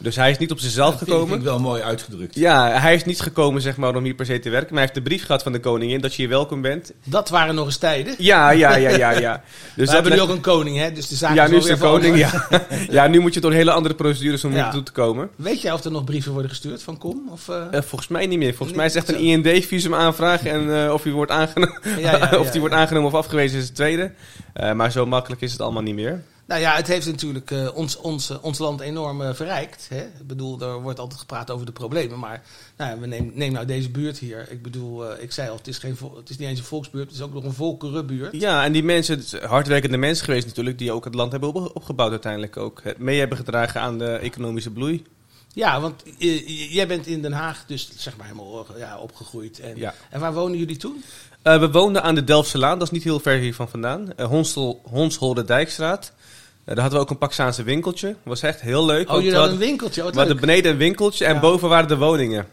Dus 0.00 0.16
hij 0.16 0.30
is 0.30 0.38
niet 0.38 0.50
op 0.50 0.58
zichzelf 0.58 0.90
Dat 0.90 0.98
vind 0.98 1.10
ik 1.10 1.16
gekomen. 1.16 1.44
wel 1.44 1.58
mooi 1.60 1.82
uitgedrukt. 1.82 2.34
Ja, 2.34 2.70
hij 2.80 2.94
is 2.94 3.04
niet 3.04 3.20
gekomen 3.20 3.62
zeg 3.62 3.76
maar, 3.76 3.96
om 3.96 4.04
hier 4.04 4.14
per 4.14 4.26
se 4.26 4.38
te 4.38 4.50
werken, 4.50 4.68
maar 4.74 4.82
hij 4.82 4.90
heeft 4.92 5.04
de 5.04 5.10
brief 5.10 5.26
gehad 5.26 5.42
van 5.42 5.52
de 5.52 5.60
koningin 5.60 6.00
dat 6.00 6.14
je 6.14 6.22
hier 6.22 6.30
welkom 6.30 6.60
bent. 6.60 6.92
Dat 7.04 7.28
waren 7.28 7.54
nog 7.54 7.66
eens 7.66 7.76
tijden. 7.76 8.14
Ja, 8.18 8.50
ja, 8.50 8.76
ja, 8.76 8.90
ja. 8.90 9.10
ja. 9.10 9.42
Dus 9.76 9.88
We 9.88 9.94
hebben 9.94 10.12
nu 10.12 10.20
ook 10.20 10.28
een 10.28 10.40
koning, 10.40 10.76
hè? 10.78 10.92
Dus 10.92 11.08
de 11.08 11.14
zaak 11.14 11.34
ja, 11.34 11.44
is 11.44 11.50
nu 11.50 11.56
is 11.56 11.64
de 11.66 11.76
koning. 11.76 12.16
Ja. 12.16 12.46
ja, 12.90 13.06
nu 13.06 13.18
moet 13.20 13.34
je 13.34 13.40
door 13.40 13.52
hele 13.52 13.70
andere 13.72 13.94
procedures 13.94 14.44
om 14.44 14.52
Ja. 14.54 14.62
hier 14.62 14.72
toe 14.72 14.82
te 14.82 14.92
komen. 14.92 15.28
Weet 15.36 15.60
jij 15.62 15.72
of 15.72 15.84
er 15.84 15.90
nog 15.90 16.04
brieven 16.04 16.32
worden 16.32 16.50
gestuurd 16.50 16.82
van 16.82 16.98
Kom? 16.98 17.28
Of, 17.30 17.48
eh? 17.48 17.62
Eh, 17.70 17.82
volgens 17.82 18.08
mij 18.08 18.26
niet 18.26 18.38
meer. 18.38 18.48
Volgens 18.54 18.68
Nee, 18.68 18.76
mij 18.76 18.86
is 18.86 18.94
het 18.94 19.04
echt 19.08 19.18
een 19.18 19.24
IND-visum 19.44 19.94
aanvragen 19.94 20.50
en 20.50 20.84
eh, 20.84 20.92
of 20.92 21.02
die 21.06 21.12
wordt 21.12 21.30
aangenomen. 21.30 21.80
Ja, 21.98 22.30
of 22.38 22.50
die 22.50 22.60
wordt 22.60 22.74
aangenomen 22.74 23.08
of 23.10 23.14
afgewezen 23.16 23.58
is 23.58 23.64
het 23.64 23.74
tweede. 23.74 24.10
Maar 24.74 24.92
zo 24.92 25.06
makkelijk 25.06 25.40
is 25.40 25.52
het 25.52 25.60
allemaal 25.60 25.82
niet 25.82 25.94
meer. 25.94 26.22
Nou 26.48 26.60
ja, 26.60 26.74
het 26.76 26.86
heeft 26.86 27.06
natuurlijk 27.06 27.50
eh, 27.50 27.68
ons, 27.74 27.96
ons, 27.96 28.30
eh, 28.30 28.36
ons 28.44 28.58
land 28.58 28.80
enorm 28.80 29.22
eh, 29.22 29.34
verrijkt. 29.34 29.86
Hè? 29.88 30.00
Ik 30.00 30.26
bedoel, 30.26 30.60
er 30.60 30.80
wordt 30.82 30.98
altijd 30.98 31.20
gepraat 31.20 31.50
over 31.50 31.66
de 31.66 31.72
problemen. 31.72 32.18
Maar 32.18 32.42
nou, 32.76 32.90
ja, 32.90 32.98
we 32.98 33.06
neem, 33.06 33.30
neem 33.34 33.52
nou 33.52 33.66
deze 33.66 33.90
buurt 33.90 34.18
hier. 34.18 34.46
Ik 34.50 34.62
bedoel, 34.62 35.20
ik 35.20 35.32
zei 35.32 35.48
al, 35.48 35.56
het 35.56 35.66
is, 35.68 35.78
geen, 35.78 35.96
het 36.16 36.30
is 36.30 36.36
niet 36.38 36.48
eens 36.48 36.58
een 36.58 36.64
volksbuurt. 36.64 37.06
Het 37.06 37.14
is 37.16 37.22
ook 37.22 37.32
nog 37.32 37.44
een 37.44 37.52
volkerenbuurt. 37.52 38.40
Ja, 38.40 38.64
en 38.64 38.72
die 38.72 38.82
mensen, 38.82 39.22
hardwerkende 39.48 39.96
mensen 39.96 40.24
geweest 40.24 40.46
natuurlijk, 40.46 40.78
die 40.78 40.92
ook 40.92 41.04
het 41.04 41.14
land 41.14 41.30
hebben 41.32 41.54
op- 41.54 41.76
opgebouwd 41.76 42.10
uiteindelijk 42.10 42.56
ook. 42.56 42.80
Het 42.82 42.98
mee 42.98 43.18
hebben 43.18 43.38
gedragen 43.38 43.80
aan 43.80 43.98
de 43.98 44.12
economische 44.12 44.70
bloei. 44.70 45.04
Ja, 45.52 45.80
want 45.80 46.02
jij 46.70 46.86
bent 46.86 47.06
in 47.06 47.22
Den 47.22 47.32
Haag 47.32 47.64
dus 47.66 47.90
zeg 47.96 48.16
maar 48.16 48.26
helemaal 48.26 48.66
ja, 48.78 48.98
opgegroeid. 48.98 49.60
En, 49.60 49.76
Ja. 49.76 49.94
en 50.10 50.20
waar 50.20 50.34
wonen 50.34 50.58
jullie 50.58 50.76
toen? 50.76 51.04
We 51.42 51.70
woonden 51.70 52.02
aan 52.02 52.14
de 52.14 52.24
Delftselaan, 52.24 52.78
dat 52.78 52.86
is 52.86 52.92
niet 52.92 53.04
heel 53.04 53.20
ver 53.20 53.38
hiervan 53.38 53.68
vandaan. 53.68 54.12
Uh, 54.16 54.26
Honsel, 54.26 54.80
Honsholde 54.84 55.44
Dijkstraat. 55.44 56.12
Eh, 56.68 56.74
daar 56.74 56.82
hadden 56.82 56.98
we 56.98 57.04
ook 57.04 57.10
een 57.10 57.18
Paksaanse 57.18 57.62
winkeltje. 57.62 58.06
Dat 58.06 58.16
was 58.24 58.42
echt 58.42 58.60
heel 58.60 58.84
leuk. 58.86 59.10
Oh, 59.10 59.16
jullie 59.16 59.34
hadden 59.34 59.52
een 59.52 59.58
winkeltje. 59.58 60.04
Oh, 60.04 60.10
We 60.12 60.18
hadden 60.18 60.40
beneden 60.40 60.72
een 60.72 60.78
winkeltje 60.78 61.24
en 61.24 61.34
Ja. 61.34 61.40
boven 61.40 61.68
waren 61.68 61.88
de 61.88 61.96
woningen. 61.96 62.46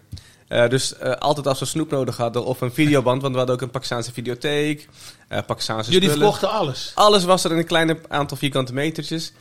Eh, 0.48 0.70
dus 0.70 0.98
eh, 0.98 1.12
altijd 1.12 1.48
als 1.48 1.60
we 1.60 1.66
snoep 1.66 1.92
nodig 1.92 2.18
hadden 2.18 2.46
of 2.46 2.62
een 2.62 2.72
videoband, 2.74 3.22
want 3.22 3.32
we 3.34 3.38
hadden 3.38 3.56
ook 3.56 3.62
een 3.62 3.70
Pakistaanse 3.70 4.14
videotheek, 4.14 4.88
uh, 5.30 5.40
Pakistaanse 5.48 5.92
Jullie 5.92 6.10
spullen. 6.10 6.32
verkochten 6.34 6.60
alles. 6.60 6.92
Alles 6.96 7.24
was 7.24 7.44
er 7.44 7.52
in 7.52 7.58
een 7.58 7.66
kleine 7.66 7.98
aantal 8.08 8.38
vierkante 8.38 8.74
metertjes. 8.74 9.32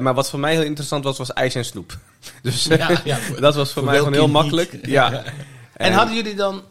Maar 0.00 0.14
wat 0.14 0.30
voor 0.30 0.38
mij 0.38 0.52
heel 0.52 0.62
interessant 0.62 1.04
was, 1.04 1.18
was 1.18 1.32
ijs 1.32 1.54
en 1.54 1.64
snoep. 1.64 1.98
Dus 2.42 2.64
Ja, 2.64 3.18
dat 3.40 3.54
was 3.54 3.72
voor, 3.72 3.82
Voor 3.82 3.84
mij 3.84 3.98
gewoon 3.98 4.12
heel 4.12 4.28
makkelijk. 4.28 4.78
Ja. 4.86 5.22
En 5.76 5.92
hadden 5.92 6.14
jullie 6.14 6.34
dan 6.34 6.62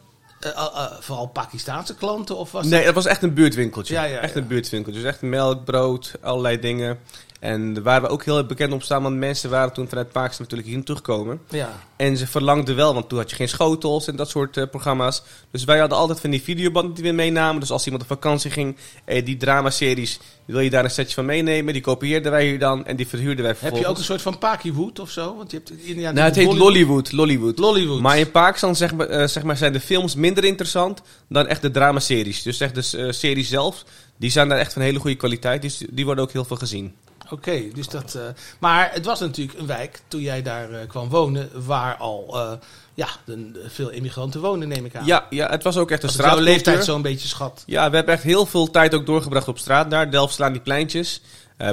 vooral 0.99 1.25
Pakistaanse 1.27 1.95
klanten? 1.95 2.37
Of 2.37 2.51
was 2.51 2.65
Nee, 2.65 2.83
het 2.85 2.95
was 2.95 3.05
echt 3.05 3.23
een 3.23 3.33
buurtwinkeltje. 3.33 3.97
Echt 3.97 4.35
een 4.35 4.47
buurtwinkeltje. 4.47 5.01
Dus 5.01 5.09
echt 5.09 5.21
melk, 5.21 5.63
brood, 5.65 6.11
allerlei 6.21 6.59
dingen. 6.59 6.99
En 7.43 7.83
waren 7.83 8.01
we 8.01 8.07
ook 8.07 8.23
heel 8.23 8.45
bekend 8.45 8.73
op 8.73 8.83
staan, 8.83 9.03
want 9.03 9.15
mensen 9.15 9.49
waren 9.49 9.73
toen 9.73 9.87
vanuit 9.87 10.11
Pakistan 10.11 10.45
natuurlijk 10.45 10.69
hier 10.69 10.83
teruggekomen. 10.83 11.41
Ja. 11.49 11.79
En 11.95 12.17
ze 12.17 12.27
verlangden 12.27 12.75
wel, 12.75 12.93
want 12.93 13.09
toen 13.09 13.17
had 13.17 13.29
je 13.29 13.35
geen 13.35 13.49
schotels 13.49 14.07
en 14.07 14.15
dat 14.15 14.29
soort 14.29 14.57
eh, 14.57 14.67
programma's. 14.69 15.23
Dus 15.51 15.63
wij 15.63 15.79
hadden 15.79 15.97
altijd 15.97 16.19
van 16.19 16.29
die 16.29 16.41
videobanden 16.41 16.93
die 16.93 17.03
we 17.03 17.11
meenamen. 17.11 17.59
Dus 17.59 17.71
als 17.71 17.85
iemand 17.85 18.03
op 18.03 18.09
vakantie 18.09 18.51
ging, 18.51 18.75
eh, 19.05 19.25
die 19.25 19.37
dramaseries, 19.37 20.19
wil 20.45 20.59
je 20.59 20.69
daar 20.69 20.83
een 20.83 20.89
setje 20.91 21.13
van 21.13 21.25
meenemen. 21.25 21.73
Die 21.73 21.81
kopieerden 21.81 22.31
wij 22.31 22.45
hier 22.45 22.59
dan 22.59 22.85
en 22.85 22.95
die 22.95 23.07
verhuurden 23.07 23.43
wij 23.43 23.47
Heb 23.47 23.57
vervolgens. 23.57 23.87
je 23.87 23.93
ook 23.93 23.97
een 23.97 24.03
soort 24.03 24.21
van 24.21 24.37
Pakiwood 24.37 24.99
of 24.99 25.09
zo? 25.09 25.35
Want 25.37 25.51
je 25.51 25.57
hebt 25.57 25.71
in 25.71 25.79
India 25.85 26.11
Nou, 26.11 26.25
het 26.25 26.35
heet. 26.35 26.53
Lollywood. 26.53 27.11
Lollywood. 27.11 27.59
Lollywood. 27.59 27.99
Maar 27.99 28.17
in 28.17 28.31
Pakistan 28.31 28.75
zeg 28.75 28.93
maar, 28.93 29.07
eh, 29.07 29.27
zeg 29.27 29.43
maar, 29.43 29.57
zijn 29.57 29.73
de 29.73 29.79
films 29.79 30.15
minder 30.15 30.43
interessant 30.43 31.01
dan 31.29 31.47
echt 31.47 31.61
de 31.61 31.71
dramaseries. 31.71 32.41
Dus 32.41 32.59
echt 32.59 32.75
de 32.75 32.97
eh, 32.97 33.11
series 33.11 33.49
zelf, 33.49 33.83
die 34.17 34.31
zijn 34.31 34.49
daar 34.49 34.57
echt 34.57 34.73
van 34.73 34.81
hele 34.81 34.99
goede 34.99 35.15
kwaliteit. 35.15 35.61
Dus 35.61 35.83
die 35.89 36.05
worden 36.05 36.23
ook 36.23 36.31
heel 36.31 36.45
veel 36.45 36.57
gezien. 36.57 36.93
Oké, 37.33 37.61
dus 37.73 37.87
dat. 37.87 38.15
eh, 38.15 38.21
maar 38.59 38.89
het 38.93 39.05
was 39.05 39.19
natuurlijk 39.19 39.59
een 39.59 39.65
wijk 39.67 40.01
toen 40.07 40.21
jij 40.21 40.41
daar 40.41 40.71
eh, 40.71 40.87
kwam 40.87 41.09
wonen, 41.09 41.49
waar 41.65 41.95
al 41.95 42.27
eh, 42.39 42.51
ja, 42.93 43.07
de, 43.25 43.51
de- 43.51 43.69
veel 43.69 43.89
immigranten 43.89 44.41
woonden, 44.41 44.67
neem 44.67 44.85
ik 44.85 44.95
aan. 44.95 45.05
Ja, 45.05 45.25
ja, 45.29 45.49
het 45.49 45.63
was 45.63 45.77
ook 45.77 45.91
echt 45.91 46.03
een 46.03 46.09
ik 46.09 46.15
jouw 46.15 46.39
leeftijd 46.39 46.83
zo'n 46.83 47.01
beetje 47.01 47.27
schat. 47.27 47.63
Ja, 47.65 47.89
we 47.89 47.95
hebben 47.95 48.13
echt 48.13 48.23
heel 48.23 48.45
veel 48.45 48.71
tijd 48.71 48.93
ook 48.93 49.05
doorgebracht 49.05 49.47
op 49.47 49.57
straat 49.57 49.89
daar. 49.89 50.11
Delft 50.11 50.33
slaan 50.33 50.51
die 50.51 50.61
pleintjes, 50.61 51.21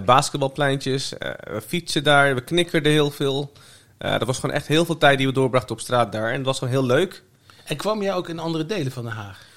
basketbalpleintjes, 0.04 1.12
we 1.40 1.62
fietsen 1.66 2.04
daar, 2.04 2.34
we 2.34 2.40
knikkerden 2.40 2.92
heel 2.92 3.10
veel. 3.10 3.52
Dat 3.98 4.24
was 4.26 4.38
gewoon 4.38 4.56
echt 4.56 4.66
heel 4.66 4.84
veel 4.84 4.98
tijd 4.98 5.18
die 5.18 5.26
we 5.26 5.32
doorbrachten 5.32 5.74
op 5.74 5.80
straat 5.80 6.12
daar. 6.12 6.30
En 6.30 6.36
dat 6.36 6.46
was 6.46 6.58
gewoon 6.58 6.72
heel 6.74 6.84
leuk. 6.86 7.22
En 7.64 7.76
kwam 7.76 8.02
jij 8.02 8.14
ook 8.14 8.28
in 8.28 8.38
andere 8.38 8.66
delen 8.66 8.92
van 8.92 9.02
Den 9.04 9.12
Haag? 9.12 9.48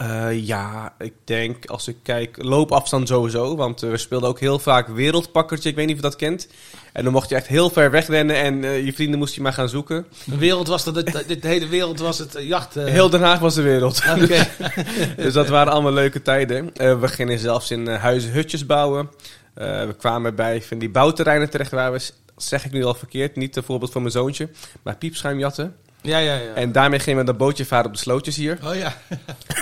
Eh, 0.00 0.46
ja, 0.46 0.94
ik 0.98 1.12
denk 1.24 1.66
als 1.66 1.88
ik 1.88 1.96
kijk, 2.02 2.36
loopafstand 2.42 3.08
sowieso. 3.08 3.56
Want 3.56 3.82
eh, 3.82 3.90
we 3.90 3.96
speelden 3.96 4.28
ook 4.28 4.40
heel 4.40 4.58
vaak 4.58 4.88
wereldpakkertje. 4.88 5.68
Ik 5.68 5.74
weet 5.74 5.86
niet 5.86 5.96
of 5.96 6.02
je 6.02 6.08
dat 6.08 6.18
kent. 6.18 6.48
En 6.92 7.04
dan 7.04 7.12
mocht 7.12 7.28
je 7.28 7.34
echt 7.34 7.46
heel 7.46 7.70
ver 7.70 7.90
wegrennen 7.90 8.36
en 8.36 8.64
eh, 8.64 8.84
je 8.84 8.92
vrienden 8.92 9.18
moest 9.18 9.34
je 9.34 9.40
maar 9.40 9.52
gaan 9.52 9.68
zoeken. 9.68 10.06
De 10.24 10.36
wereld 10.38 10.68
was 10.68 10.84
dat, 10.84 10.94
het- 10.96 11.24
de, 11.28 11.38
de 11.38 11.46
hele 11.48 11.66
wereld 11.68 11.98
was 11.98 12.18
het 12.18 12.36
jacht. 12.38 12.74
Heel 12.74 13.10
Den 13.10 13.20
Haag 13.20 13.38
was 13.38 13.54
de 13.54 13.62
wereld. 13.62 14.02
Oké. 14.22 14.46
dus 15.22 15.32
dat 15.32 15.48
waren 15.48 15.72
allemaal 15.72 15.92
leuke 15.92 16.22
tijden. 16.22 16.70
We 17.00 17.08
gingen 17.08 17.38
zelfs 17.38 17.70
in 17.70 17.86
huizen 17.88 18.32
hutjes 18.32 18.66
bouwen. 18.66 19.10
We 19.54 19.94
kwamen 19.98 20.34
bij 20.34 20.62
van 20.62 20.78
die 20.78 20.90
bouwterreinen 20.90 21.50
terecht 21.50 21.70
waar 21.70 21.92
we, 21.92 22.00
zeg 22.36 22.64
ik 22.64 22.72
nu 22.72 22.84
al 22.84 22.94
verkeerd, 22.94 23.36
niet 23.36 23.56
een 23.56 23.62
voorbeeld 23.62 23.92
van 23.92 24.00
mijn 24.02 24.12
zoontje, 24.14 24.48
maar 24.82 24.96
piepschuimjatten. 24.96 25.76
Ja, 26.02 26.18
ja, 26.18 26.34
ja. 26.34 26.52
En 26.54 26.72
daarmee 26.72 26.98
gingen 26.98 27.18
we 27.20 27.26
dat 27.26 27.36
bootje 27.36 27.64
varen 27.66 27.86
op 27.86 27.92
de 27.92 27.98
slootjes 27.98 28.36
hier. 28.36 28.58
oh 28.64 28.74
ja. 28.74 28.94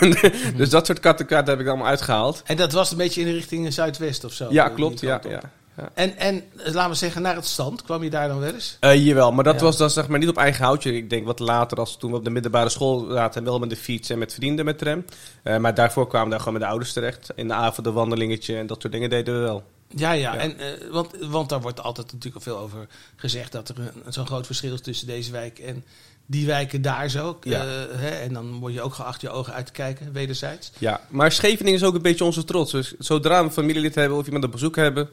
dus 0.56 0.70
dat 0.70 0.86
soort 0.86 1.00
kattenkaarten 1.00 1.50
heb 1.52 1.60
ik 1.62 1.68
allemaal 1.68 1.86
uitgehaald. 1.86 2.42
En 2.44 2.56
dat 2.56 2.72
was 2.72 2.90
een 2.90 2.96
beetje 2.96 3.20
in 3.20 3.26
de 3.26 3.32
richting 3.32 3.72
Zuidwest 3.72 4.24
of 4.24 4.32
zo? 4.32 4.46
Ja, 4.50 4.68
klopt. 4.68 5.00
Ja, 5.00 5.20
ja. 5.28 5.30
ja. 5.76 5.90
En, 5.94 6.16
en 6.16 6.42
laten 6.54 6.90
we 6.90 6.96
zeggen, 6.96 7.22
naar 7.22 7.34
het 7.34 7.46
strand, 7.46 7.82
kwam 7.82 8.02
je 8.02 8.10
daar 8.10 8.28
dan 8.28 8.38
wel 8.40 8.52
eens? 8.54 8.76
Eh, 8.80 9.06
jawel, 9.06 9.32
maar 9.32 9.44
dat 9.44 9.54
Ja. 9.54 9.60
was 9.62 9.76
dan 9.76 9.90
zeg 9.90 10.08
maar 10.08 10.18
niet 10.18 10.28
op 10.28 10.36
eigen 10.36 10.64
houtje. 10.64 10.96
Ik 10.96 11.10
denk 11.10 11.26
wat 11.26 11.38
later, 11.38 11.78
als 11.78 11.96
toen 11.96 12.10
we 12.10 12.16
op 12.16 12.24
de 12.24 12.30
middelbare 12.30 12.68
school 12.68 13.06
zaten, 13.10 13.44
wel 13.44 13.58
met 13.58 13.70
de 13.70 13.76
fiets 13.76 14.10
en 14.10 14.18
met 14.18 14.34
vrienden 14.34 14.64
met 14.64 14.78
tram. 14.78 15.04
Eh, 15.42 15.56
maar 15.56 15.74
daarvoor 15.74 16.06
kwamen 16.06 16.24
we 16.26 16.30
daar 16.30 16.40
gewoon 16.40 16.54
met 16.54 16.62
de 16.62 16.68
ouders 16.68 16.92
terecht. 16.92 17.30
In 17.34 17.48
de 17.48 17.54
avond 17.54 17.86
een 17.86 17.92
wandelingetje 17.92 18.56
en 18.56 18.66
dat 18.66 18.80
soort 18.80 18.92
dingen 18.92 19.10
deden 19.10 19.34
we 19.34 19.40
wel. 19.40 19.62
Ja, 19.88 20.12
ja. 20.12 20.34
Ja. 20.34 20.40
En, 20.40 20.58
eh, 20.58 20.90
want, 20.90 21.10
want 21.20 21.48
daar 21.48 21.60
wordt 21.60 21.82
altijd 21.82 22.06
natuurlijk 22.06 22.34
al 22.34 22.52
veel 22.52 22.58
over 22.58 22.86
gezegd 23.16 23.52
dat 23.52 23.68
er 23.68 23.92
zo'n 24.08 24.26
groot 24.26 24.46
verschil 24.46 24.74
is 24.74 24.80
tussen 24.80 25.06
deze 25.06 25.32
wijk 25.32 25.58
en 25.58 25.84
die 26.26 26.46
wijken 26.46 26.82
daar 26.82 27.08
zo. 27.08 27.38
Ja. 27.42 27.60
Eh, 27.60 27.98
hè, 27.98 28.08
en 28.08 28.32
dan 28.32 28.58
word 28.58 28.72
je 28.72 28.82
ook 28.82 28.94
geacht 28.94 29.20
je 29.20 29.30
ogen 29.30 29.52
uit 29.52 29.66
te 29.66 29.72
kijken, 29.72 30.12
wederzijds. 30.12 30.70
Ja, 30.78 31.00
maar 31.08 31.32
Scheveningen 31.32 31.78
is 31.78 31.84
ook 31.84 31.94
een 31.94 32.02
beetje 32.02 32.24
onze 32.24 32.44
trots. 32.44 32.72
Dus 32.72 32.94
zodra 32.98 33.38
we 33.38 33.44
een 33.44 33.52
familielid 33.52 33.94
hebben 33.94 34.18
of 34.18 34.26
iemand 34.26 34.44
op 34.44 34.52
bezoek 34.52 34.76
hebben, 34.76 35.08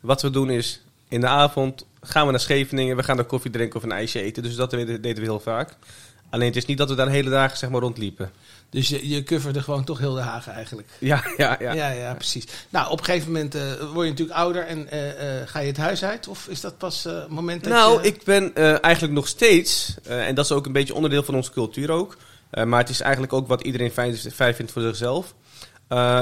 wat 0.00 0.22
we 0.22 0.30
doen 0.30 0.50
is 0.50 0.80
In 1.08 1.20
de 1.20 1.26
avond 1.26 1.86
gaan 2.00 2.24
we 2.24 2.30
naar 2.30 2.40
Scheveningen, 2.40 2.96
we 2.96 3.02
gaan 3.02 3.16
daar 3.16 3.24
koffie 3.24 3.50
drinken 3.50 3.76
of 3.76 3.82
een 3.82 3.92
ijsje 3.92 4.22
eten. 4.22 4.42
Dus 4.42 4.54
dat 4.54 4.70
deden 4.70 5.00
we 5.00 5.20
heel 5.20 5.40
vaak. 5.40 5.76
Alleen 6.30 6.46
het 6.46 6.56
is 6.56 6.66
niet 6.66 6.78
dat 6.78 6.88
we 6.88 6.94
daar 6.94 7.08
hele 7.08 7.30
dagen 7.30 7.58
zeg 7.58 7.70
maar, 7.70 7.80
rondliepen. 7.80 8.30
Dus 8.70 8.88
je, 8.88 9.08
je 9.08 9.22
coverde 9.22 9.62
gewoon 9.62 9.84
toch 9.84 9.98
heel 9.98 10.14
de 10.14 10.20
Haag 10.20 10.48
eigenlijk. 10.48 10.88
Ja, 10.98 11.24
ja, 11.36 11.56
ja. 11.60 11.72
Ja, 11.72 11.90
ja, 11.90 12.14
precies. 12.14 12.44
Nou, 12.68 12.90
op 12.90 12.98
een 12.98 13.04
gegeven 13.04 13.32
moment 13.32 13.54
eh, 13.54 13.62
word 13.92 14.04
je 14.04 14.10
natuurlijk 14.10 14.38
ouder 14.38 14.66
en 14.66 14.90
eh, 14.90 15.40
eh, 15.40 15.48
ga 15.48 15.58
je 15.58 15.66
het 15.66 15.76
huis 15.76 16.04
uit? 16.04 16.28
Of 16.28 16.46
is 16.48 16.60
dat 16.60 16.78
pas 16.78 17.04
het 17.04 17.28
moment 17.28 17.64
dat 17.64 17.72
Nou, 17.72 18.02
je... 18.02 18.08
ik 18.08 18.24
ben 18.24 18.54
eigenlijk 18.82 19.14
nog 19.14 19.28
steeds, 19.28 19.94
en 20.02 20.34
dat 20.34 20.44
is 20.44 20.52
ook 20.52 20.66
een 20.66 20.72
beetje 20.72 20.94
onderdeel 20.94 21.22
van 21.22 21.34
onze 21.34 21.50
cultuur 21.50 21.90
ook. 21.90 22.16
maar 22.64 22.80
het 22.80 22.88
is 22.88 23.00
eigenlijk 23.00 23.32
ook 23.32 23.48
wat 23.48 23.62
iedereen 23.62 23.90
fijn, 23.90 24.16
fijn 24.16 24.54
vindt 24.54 24.72
voor 24.72 24.82
zichzelf. 24.82 25.34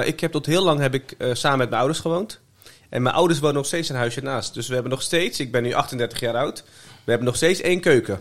Ik 0.05 0.21
heb 0.21 0.33
tot 0.33 0.47
heel 0.47 0.65
lang 0.65 0.81
heb 0.81 0.95
ik 0.95 1.17
samen 1.33 1.59
met 1.59 1.69
mijn 1.69 1.81
ouders 1.81 2.01
gewoond. 2.01 2.41
En 2.89 3.03
mijn 3.03 3.15
ouders 3.15 3.39
wonen 3.39 3.57
nog 3.57 3.67
steeds 3.67 3.89
een 3.89 3.97
huisje 3.97 4.21
naast. 4.21 4.55
Dus 4.55 4.67
we 4.69 4.75
hebben 4.75 4.93
nog 4.93 5.03
steeds, 5.03 5.41
ik 5.41 5.53
ben 5.53 5.63
nu 5.63 5.73
38 5.73 6.21
jaar 6.21 6.37
oud, 6.37 6.65
we 7.05 7.11
hebben 7.11 7.27
nog 7.27 7.37
steeds 7.37 7.61
één 7.61 7.81
keuken. 7.81 8.21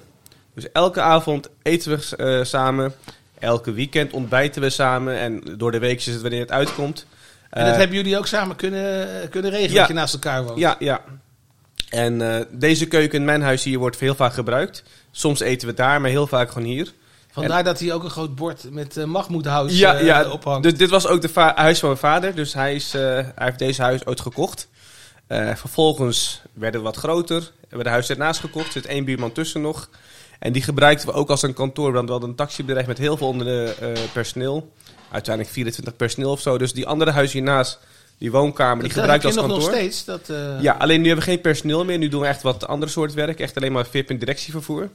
Dus 0.55 0.71
elke 0.71 1.01
avond 1.01 1.49
eten 1.61 1.97
we 1.97 2.15
eh, 2.15 2.43
samen. 2.43 2.93
Elke 3.39 3.71
weekend 3.71 4.11
ontbijten 4.11 4.61
we 4.61 4.69
samen. 4.69 5.17
En 5.17 5.41
door 5.57 5.71
de 5.71 5.79
week 5.79 5.97
is 5.97 6.05
het 6.05 6.21
wanneer 6.21 6.39
het 6.39 6.51
uitkomt. 6.51 7.05
En 7.49 7.63
dat 7.63 7.73
Eh, 7.73 7.79
hebben 7.79 7.97
jullie 7.97 8.17
ook 8.17 8.27
samen 8.27 8.55
kunnen, 8.55 9.07
kunnen 9.29 9.51
regelen, 9.51 9.73
ja. 9.73 9.79
dat 9.79 9.87
je 9.87 9.93
naast 9.93 10.13
elkaar 10.13 10.43
woont? 10.43 10.59
ja, 10.59 10.75
ja. 10.79 11.01
En 11.89 12.35
eh, 12.35 12.45
deze 12.51 12.87
keuken 12.87 13.19
in 13.19 13.25
mijn 13.25 13.41
huis 13.41 13.63
hier 13.63 13.79
wordt 13.79 13.99
heel 13.99 14.15
vaak 14.15 14.33
gebruikt. 14.33 14.83
Soms 15.11 15.39
eten 15.39 15.67
we 15.67 15.73
daar, 15.73 16.01
maar 16.01 16.09
heel 16.09 16.27
vaak 16.27 16.51
gewoon 16.51 16.67
hier. 16.67 16.93
Vandaar 17.35 17.63
dat 17.63 17.79
hij 17.79 17.93
ook 17.93 18.03
een 18.03 18.09
groot 18.09 18.35
bord 18.35 18.71
met 18.71 18.97
uh, 18.97 19.03
Mahmoud 19.03 19.45
House 19.45 19.77
ja, 19.77 19.95
eh, 19.95 20.05
ja. 20.05 20.29
ophangt. 20.29 20.63
Dus 20.63 20.73
dit 20.77 20.89
was 20.89 21.07
ook 21.07 21.21
het 21.21 21.35
huis 21.35 21.79
van 21.79 21.89
mijn 21.89 22.01
vader. 22.01 22.35
Dus 22.35 22.53
hij, 22.53 22.75
is, 22.75 22.93
eh, 22.93 23.01
hij 23.01 23.33
heeft 23.35 23.59
deze 23.59 23.81
huis 23.81 24.05
ooit 24.05 24.19
gekocht. 24.21 24.67
Eh, 25.27 25.55
vervolgens 25.55 26.41
werden 26.53 26.79
we 26.79 26.85
wat 26.85 26.95
groter. 26.95 27.39
We 27.39 27.51
hebben 27.59 27.83
de 27.85 27.91
huis 27.91 28.09
ernaast 28.09 28.39
gekocht. 28.39 28.65
Er 28.65 28.71
zit 28.71 28.85
één 28.85 29.05
buurman 29.05 29.31
tussen 29.31 29.61
nog. 29.61 29.89
En 30.39 30.51
die 30.51 30.61
gebruikten 30.61 31.07
we 31.07 31.13
ook 31.13 31.29
als 31.29 31.41
een 31.41 31.53
kantoor. 31.53 31.91
Want 31.91 32.05
we 32.05 32.11
hadden 32.11 32.29
een 32.29 32.35
taxibedrijf 32.35 32.87
met 32.87 32.97
heel 32.97 33.17
veel 33.17 33.27
onder 33.27 33.45
de 33.45 33.75
eh, 33.79 34.01
personeel. 34.13 34.71
Uiteindelijk 35.11 35.53
24 35.53 35.95
personeel 35.95 36.31
of 36.31 36.41
zo. 36.41 36.57
Dus 36.57 36.73
die 36.73 36.87
andere 36.87 37.11
huis 37.11 37.31
hiernaast, 37.31 37.79
die 38.17 38.31
woonkamer, 38.31 38.83
die 38.83 38.93
gebruikten 38.93 39.29
als 39.29 39.39
kantoor. 39.39 39.59
nog 39.59 39.69
steeds. 39.69 40.05
Dat, 40.05 40.29
eh, 40.29 40.61
Ja, 40.61 40.73
alleen 40.73 41.01
nu 41.01 41.07
hebben 41.07 41.25
we 41.25 41.31
geen 41.31 41.41
personeel 41.41 41.85
meer. 41.85 41.97
Nu 41.97 42.07
doen 42.07 42.21
we 42.21 42.27
echt 42.27 42.41
wat 42.41 42.67
andere 42.67 42.91
soort 42.91 43.13
werk. 43.13 43.39
Echt 43.39 43.57
alleen 43.57 43.71
maar 43.71 43.85
VIP 43.85 44.09
en 44.09 44.17
directievervoer. 44.17 44.89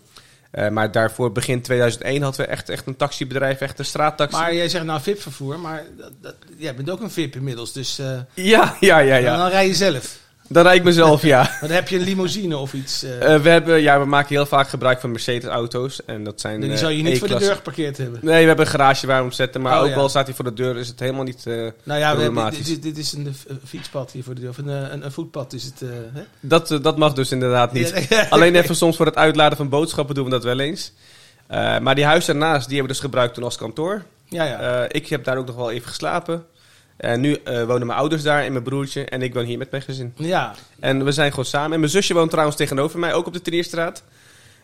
Eh, 0.50 0.68
maar 0.68 0.92
daarvoor, 0.92 1.32
begin 1.32 1.62
2001, 1.62 2.22
hadden 2.22 2.40
we 2.40 2.46
echt, 2.46 2.68
echt 2.68 2.86
een 2.86 2.96
taxibedrijf, 2.96 3.60
echt 3.60 3.78
een 3.78 3.84
straattaxi. 3.84 4.36
Maar 4.36 4.54
jij 4.54 4.68
zegt 4.68 4.84
nou 4.84 5.00
VIP-vervoer, 5.00 5.58
maar 5.58 5.84
dat, 5.98 6.12
dat, 6.20 6.34
jij 6.56 6.74
bent 6.74 6.90
ook 6.90 7.00
een 7.00 7.10
VIP 7.10 7.34
inmiddels. 7.34 7.72
Dus 7.72 7.96
Ja, 8.34 8.76
ja, 8.80 8.98
ja, 8.98 9.16
ja. 9.16 9.36
dan 9.36 9.48
rij 9.48 9.66
je 9.66 9.74
zelf. 9.74 10.18
Dan 10.52 10.62
rijd 10.62 10.76
ik 10.76 10.84
mezelf, 10.84 11.22
ja. 11.22 11.42
Maar 11.48 11.58
dan 11.60 11.70
heb 11.70 11.88
je 11.88 11.96
een 11.98 12.02
limousine 12.04 12.56
of 12.56 12.72
iets. 12.72 13.02
eh, 13.02 13.34
Eh, 13.34 13.42
we, 13.42 13.48
hebben, 13.48 13.80
ja, 13.80 13.98
we 14.00 14.04
maken 14.04 14.28
heel 14.28 14.46
vaak 14.46 14.68
gebruik 14.68 15.00
van 15.00 15.10
Mercedes-auto's. 15.10 16.04
En 16.04 16.24
dat 16.24 16.40
zijn. 16.40 16.60
die 16.60 16.70
eh, 16.70 16.76
zou 16.76 16.92
je 16.92 17.02
niet 17.02 17.18
voor 17.18 17.28
de 17.28 17.38
deur 17.38 17.54
geparkeerd 17.54 17.96
hebben. 17.96 18.20
Nee, 18.22 18.40
we 18.40 18.46
hebben 18.46 18.64
een 18.64 18.70
garage 18.70 19.06
waar 19.06 19.16
we 19.16 19.22
hem 19.22 19.32
zetten. 19.32 19.60
Maar 19.60 19.76
Oh, 19.78 19.82
ook 19.84 19.88
ja. 19.88 19.96
al 19.96 20.08
staat 20.08 20.26
hij 20.26 20.34
voor 20.34 20.44
de 20.44 20.52
deur, 20.52 20.76
is 20.76 20.88
het 20.88 21.00
helemaal 21.00 21.22
niet. 21.24 21.44
Nou 21.44 21.72
ja, 22.00 22.16
we 22.16 22.22
hebben, 22.22 22.50
dit, 22.64 22.82
dit 22.82 22.98
is 22.98 23.12
een 23.12 23.34
fietspad 23.64 24.10
hier 24.12 24.22
voor 24.24 24.34
de 24.34 24.40
deur. 24.40 24.50
Of 24.50 24.58
een, 24.58 24.68
een, 24.68 25.04
een 25.04 25.12
voetpad 25.12 25.52
is 25.52 25.64
het. 25.64 25.80
hè? 26.12 26.22
dat, 26.40 26.78
dat 26.82 26.98
mag 26.98 27.12
dus 27.12 27.32
inderdaad 27.32 27.72
niet. 27.72 28.06
Ja, 28.08 28.26
Alleen 28.30 28.54
even 28.56 28.76
soms 28.76 28.96
voor 28.96 29.06
het 29.06 29.16
uitladen 29.16 29.56
van 29.56 29.68
boodschappen 29.68 30.14
doen 30.14 30.24
we 30.24 30.30
dat 30.30 30.44
wel 30.44 30.58
eens. 30.58 30.92
Maar 31.80 31.94
die 31.94 32.04
huis 32.04 32.24
daarnaast, 32.24 32.68
die 32.68 32.76
hebben 32.76 32.94
we 32.94 33.00
dus 33.00 33.10
gebruikt 33.10 33.34
toen 33.34 33.44
als 33.44 33.56
kantoor. 33.56 34.02
Ja, 34.28 34.44
ja. 34.44 34.88
Ik 34.88 35.08
heb 35.08 35.24
daar 35.24 35.36
ook 35.36 35.46
nog 35.46 35.56
wel 35.56 35.70
even 35.70 35.88
geslapen. 35.88 36.44
En 37.00 37.20
nu 37.20 37.34
eh, 37.34 37.64
wonen 37.64 37.86
mijn 37.86 37.98
ouders 37.98 38.22
daar 38.22 38.44
en 38.44 38.52
mijn 38.52 38.64
broertje. 38.64 39.04
En 39.04 39.22
ik 39.22 39.34
woon 39.34 39.44
hier 39.44 39.58
met 39.58 39.70
mijn 39.70 39.82
gezin. 39.82 40.12
ja. 40.16 40.54
En 40.80 41.04
we 41.04 41.12
zijn 41.12 41.30
gewoon 41.30 41.44
samen. 41.44 41.72
En 41.72 41.80
mijn 41.80 41.92
zusje 41.92 42.14
woont 42.14 42.30
trouwens 42.30 42.56
tegenover 42.56 42.98
mij, 42.98 43.14
ook 43.14 43.26
op 43.26 43.32
de 43.32 43.42
Trierstraat. 43.42 44.02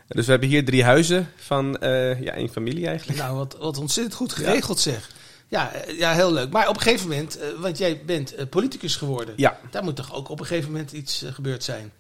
Dus 0.09 0.25
we 0.25 0.31
hebben 0.31 0.49
hier 0.49 0.65
drie 0.65 0.85
huizen 0.85 1.29
van 1.37 1.79
eh, 1.79 2.23
ja, 2.23 2.33
één 2.33 2.49
familie 2.49 2.87
eigenlijk. 2.87 3.19
Nou, 3.19 3.37
wat, 3.37 3.57
wat 3.61 3.79
ontzettend 3.79 4.15
goed 4.17 4.33
geregeld 4.33 4.81
zeg. 4.81 5.11
Ja, 5.49 5.73
eh, 5.73 5.99
ja, 5.99 6.13
heel 6.13 6.33
leuk. 6.33 6.51
Maar 6.51 6.69
op 6.69 6.77
een 6.77 6.83
gegeven 6.83 7.09
moment, 7.09 7.39
eh, 7.39 7.49
want 7.59 7.79
jij 7.79 8.01
bent 8.07 8.35
eh, 8.35 8.47
politicus 8.51 8.97
geworden. 8.97 9.35
Ja. 9.37 9.59
Daar 9.71 9.85
moet 9.85 9.97
toch 9.97 10.15
ook 10.15 10.29
op 10.29 10.41
een 10.41 10.47
gegeven 10.47 10.71
moment 10.71 10.93
iets 10.93 11.23
eh, 11.23 11.33
gebeurd 11.33 11.65
zijn. 11.65 11.93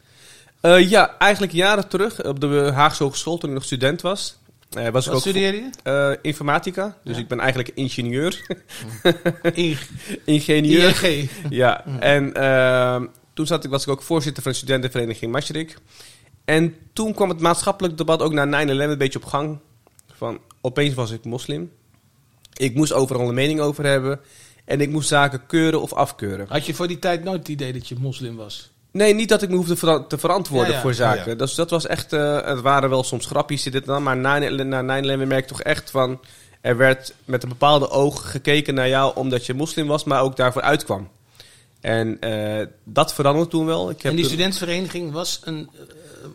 Eh, 0.60 0.90
ja, 0.90 1.18
eigenlijk 1.18 1.52
jaren 1.52 1.88
terug 1.88 2.24
op 2.24 2.40
de 2.40 2.70
Haagse 2.74 3.02
Hogeschool 3.02 3.38
toen 3.38 3.48
ik 3.48 3.54
nog 3.54 3.64
student 3.64 4.00
was. 4.00 4.36
Was 4.70 5.06
ik 5.06 5.12
Wat 5.12 5.20
studeerde 5.20 5.56
je? 5.58 5.70
eh, 5.82 6.12
informatica. 6.22 6.98
Dus 7.04 7.14
Ja. 7.16 7.22
ik 7.22 7.28
ben 7.28 7.38
eigenlijk 7.40 7.70
ingenieur. 7.74 8.46
In 9.54 9.76
ingenieur. 10.24 11.04
ING. 11.04 11.30
Ja, 11.50 11.84
en 12.00 12.32
ehm, 12.34 13.06
toen 13.34 13.46
zat 13.46 13.64
ik, 13.64 13.70
was 13.70 13.82
ik 13.82 13.88
ook 13.88 14.02
voorzitter 14.02 14.42
van 14.42 14.52
de 14.52 14.58
studentenvereniging 14.58 15.32
Maastricht. 15.32 15.80
En 16.44 16.74
toen 16.92 17.14
kwam 17.14 17.28
het 17.28 17.40
maatschappelijk 17.40 17.96
debat 17.98 18.22
ook 18.22 18.32
na 18.32 18.66
9-11 18.66 18.68
een 18.68 18.98
beetje 18.98 19.18
op 19.18 19.24
gang. 19.24 19.58
Van, 20.16 20.38
opeens 20.60 20.94
was 20.94 21.10
ik 21.10 21.24
moslim. 21.24 21.70
Ik 22.56 22.74
moest 22.74 22.92
overal 22.92 23.28
een 23.28 23.34
mening 23.34 23.60
over 23.60 23.84
hebben. 23.84 24.20
En 24.64 24.80
ik 24.80 24.90
moest 24.90 25.08
zaken 25.08 25.46
keuren 25.46 25.80
of 25.82 25.92
afkeuren. 25.92 26.46
Had 26.48 26.66
je 26.66 26.74
voor 26.74 26.88
die 26.88 26.98
tijd 26.98 27.24
nooit 27.24 27.38
het 27.38 27.48
idee 27.48 27.72
dat 27.72 27.88
je 27.88 27.96
moslim 27.98 28.36
was? 28.36 28.70
Nee, 28.96 29.14
niet 29.14 29.28
dat 29.28 29.42
ik 29.42 29.48
me 29.48 29.56
hoefde 29.56 29.76
vera- 29.76 30.02
te 30.02 30.18
verantwoorden 30.18 30.68
Ja, 30.70 30.74
ja. 30.76 30.80
voor 30.80 30.94
zaken. 30.94 31.30
Ja, 31.30 31.34
Dus 31.36 31.54
dat 31.54 31.70
was 31.70 31.86
echt, 31.86 32.12
eh, 32.12 32.44
het 32.44 32.60
waren 32.60 32.90
wel 32.90 33.04
soms 33.04 33.26
grapjes 33.26 33.62
dit 33.62 33.74
en 33.74 33.82
dat. 33.84 34.00
Maar 34.00 34.16
na 34.16 34.38
9-11 34.38 34.66
na 34.66 34.82
9/11 34.82 35.26
merk 35.26 35.42
ik 35.42 35.46
toch 35.48 35.62
echt 35.62 35.90
van... 35.90 36.20
Er 36.60 36.76
werd 36.76 37.14
met 37.24 37.42
een 37.42 37.48
bepaalde 37.48 37.90
oog 37.90 38.30
gekeken 38.30 38.74
naar 38.74 38.88
jou 38.88 39.12
omdat 39.14 39.46
je 39.46 39.54
moslim 39.54 39.86
was, 39.86 40.04
maar 40.04 40.22
ook 40.22 40.36
daarvoor 40.36 40.62
uitkwam. 40.62 41.08
En 41.80 42.20
eh, 42.20 42.66
dat 42.84 43.14
veranderde 43.14 43.50
toen 43.50 43.66
wel. 43.66 43.90
Ik 43.90 44.02
heb 44.02 44.10
En 44.10 44.16
die 44.16 44.26
studentenvereniging 44.26 45.12
was 45.12 45.40
een 45.44 45.68
eh, 45.74 45.80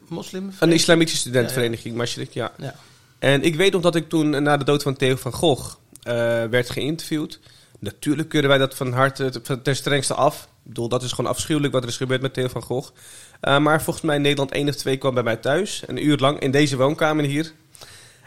moslim? 0.07 0.51
Een 0.59 0.71
islamitische 0.71 1.19
studentenvereniging, 1.19 1.95
Maastricht, 1.95 2.33
ja. 2.33 2.51
Ja. 2.57 2.75
En 3.19 3.43
ik 3.43 3.55
weet 3.55 3.71
nog 3.71 3.81
dat 3.81 3.95
ik 3.95 4.09
toen 4.09 4.43
na 4.43 4.57
de 4.57 4.63
dood 4.63 4.83
van 4.83 4.95
Theo 4.95 5.15
van 5.15 5.33
Gogh 5.33 5.75
eh, 6.03 6.13
werd 6.43 6.69
geïnterviewd. 6.69 7.39
Natuurlijk 7.79 8.29
keuren 8.29 8.49
wij 8.49 8.59
dat 8.59 8.75
van 8.75 8.93
harte 8.93 9.31
ten 9.63 9.75
strengste 9.75 10.13
af. 10.13 10.47
Ik 10.63 10.67
bedoel, 10.67 10.89
dat 10.89 11.03
is 11.03 11.11
gewoon 11.11 11.31
afschuwelijk 11.31 11.73
wat 11.73 11.83
er 11.83 11.89
is 11.89 11.97
gebeurd 11.97 12.21
met 12.21 12.33
Theo 12.33 12.47
van 12.47 12.61
Gogh. 12.61 12.91
Eh, 13.39 13.59
maar 13.59 13.81
volgens 13.81 14.05
mij 14.05 14.17
Nederland 14.17 14.51
1 14.51 14.67
of 14.67 14.75
2 14.75 14.97
kwam 14.97 15.13
bij 15.13 15.23
mij 15.23 15.35
thuis. 15.35 15.83
Een 15.87 16.05
uur 16.05 16.17
lang 16.17 16.39
in 16.39 16.51
deze 16.51 16.77
woonkamer 16.77 17.25
hier. 17.25 17.53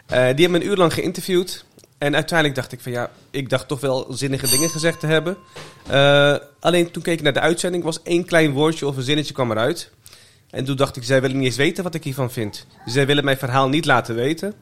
Eh, 0.05 0.17
die 0.17 0.23
hebben 0.25 0.51
me 0.51 0.59
een 0.59 0.65
uur 0.65 0.77
lang 0.77 0.93
geïnterviewd. 0.93 1.65
En 1.97 2.15
uiteindelijk 2.15 2.59
dacht 2.59 2.71
ik 2.71 2.79
van 2.79 2.91
ja, 2.91 3.11
ik 3.31 3.49
dacht 3.49 3.67
toch 3.67 3.79
wel 3.79 4.05
zinnige 4.09 4.47
dingen 4.49 4.69
gezegd 4.69 4.99
te 4.99 5.07
hebben. 5.07 5.37
Eh, 5.87 6.35
alleen 6.59 6.91
toen 6.91 7.03
keek 7.03 7.17
ik 7.17 7.23
naar 7.23 7.33
de 7.33 7.39
uitzending, 7.39 7.83
was 7.83 8.01
één 8.03 8.25
klein 8.25 8.51
woordje 8.51 8.87
of 8.87 8.97
een 8.97 9.03
zinnetje 9.03 9.33
kwam 9.33 9.51
eruit. 9.51 9.91
En 10.49 10.65
toen 10.65 10.75
dacht 10.75 10.95
ik, 10.95 11.03
zij 11.03 11.21
willen 11.21 11.37
niet 11.37 11.45
eens 11.45 11.55
weten 11.55 11.83
wat 11.83 11.95
ik 11.95 12.03
hiervan 12.03 12.31
vind. 12.31 12.65
Zij 12.85 13.05
willen 13.05 13.25
mijn 13.25 13.37
verhaal 13.37 13.69
niet 13.69 13.85
laten 13.85 14.15
weten. 14.15 14.53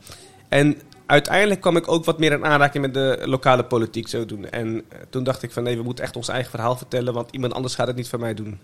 En 0.49 0.81
uiteindelijk 1.13 1.61
kwam 1.61 1.77
ik 1.77 1.87
ook 1.87 2.05
wat 2.05 2.19
meer 2.19 2.31
in 2.31 2.45
aanraking 2.45 2.83
met 2.83 2.93
de 2.93 3.21
lokale 3.25 3.63
politiek 3.63 4.07
zo 4.07 4.25
doen. 4.25 4.49
En 4.49 4.83
eh, 4.89 4.97
toen 5.09 5.23
dacht 5.23 5.43
ik 5.43 5.51
van 5.51 5.63
nee, 5.63 5.77
we 5.77 5.83
moeten 5.83 6.03
echt 6.03 6.15
ons 6.15 6.27
eigen 6.27 6.49
verhaal 6.49 6.75
vertellen, 6.77 7.13
want 7.13 7.31
iemand 7.31 7.53
anders 7.53 7.75
gaat 7.75 7.87
het 7.87 7.95
niet 7.95 8.09
voor 8.09 8.19
mij 8.19 8.33
doen. 8.33 8.59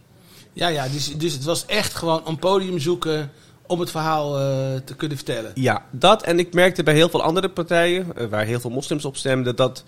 Ja, 0.54 0.68
ja 0.68 0.88
dus, 0.88 1.18
dus 1.18 1.34
het 1.34 1.44
was 1.44 1.66
echt 1.66 1.96
gewoon 1.96 2.22
een 2.26 2.40
podium 2.40 2.80
zoeken 2.80 3.32
om 3.68 3.80
het 3.80 3.92
verhaal 3.92 4.40
eh, 4.40 4.46
te 4.86 4.96
kunnen 4.96 5.18
vertellen. 5.18 5.52
Ja, 5.54 5.86
dat. 5.92 6.24
En 6.24 6.40
ik 6.40 6.54
merkte 6.54 6.84
bij 6.84 6.94
heel 6.94 7.10
veel 7.10 7.24
andere 7.24 7.50
partijen, 7.50 8.16
eh, 8.16 8.28
waar 8.28 8.46
heel 8.46 8.60
veel 8.60 8.70
moslims 8.70 9.06
op 9.06 9.18
stemden, 9.18 9.56
dat 9.56 9.84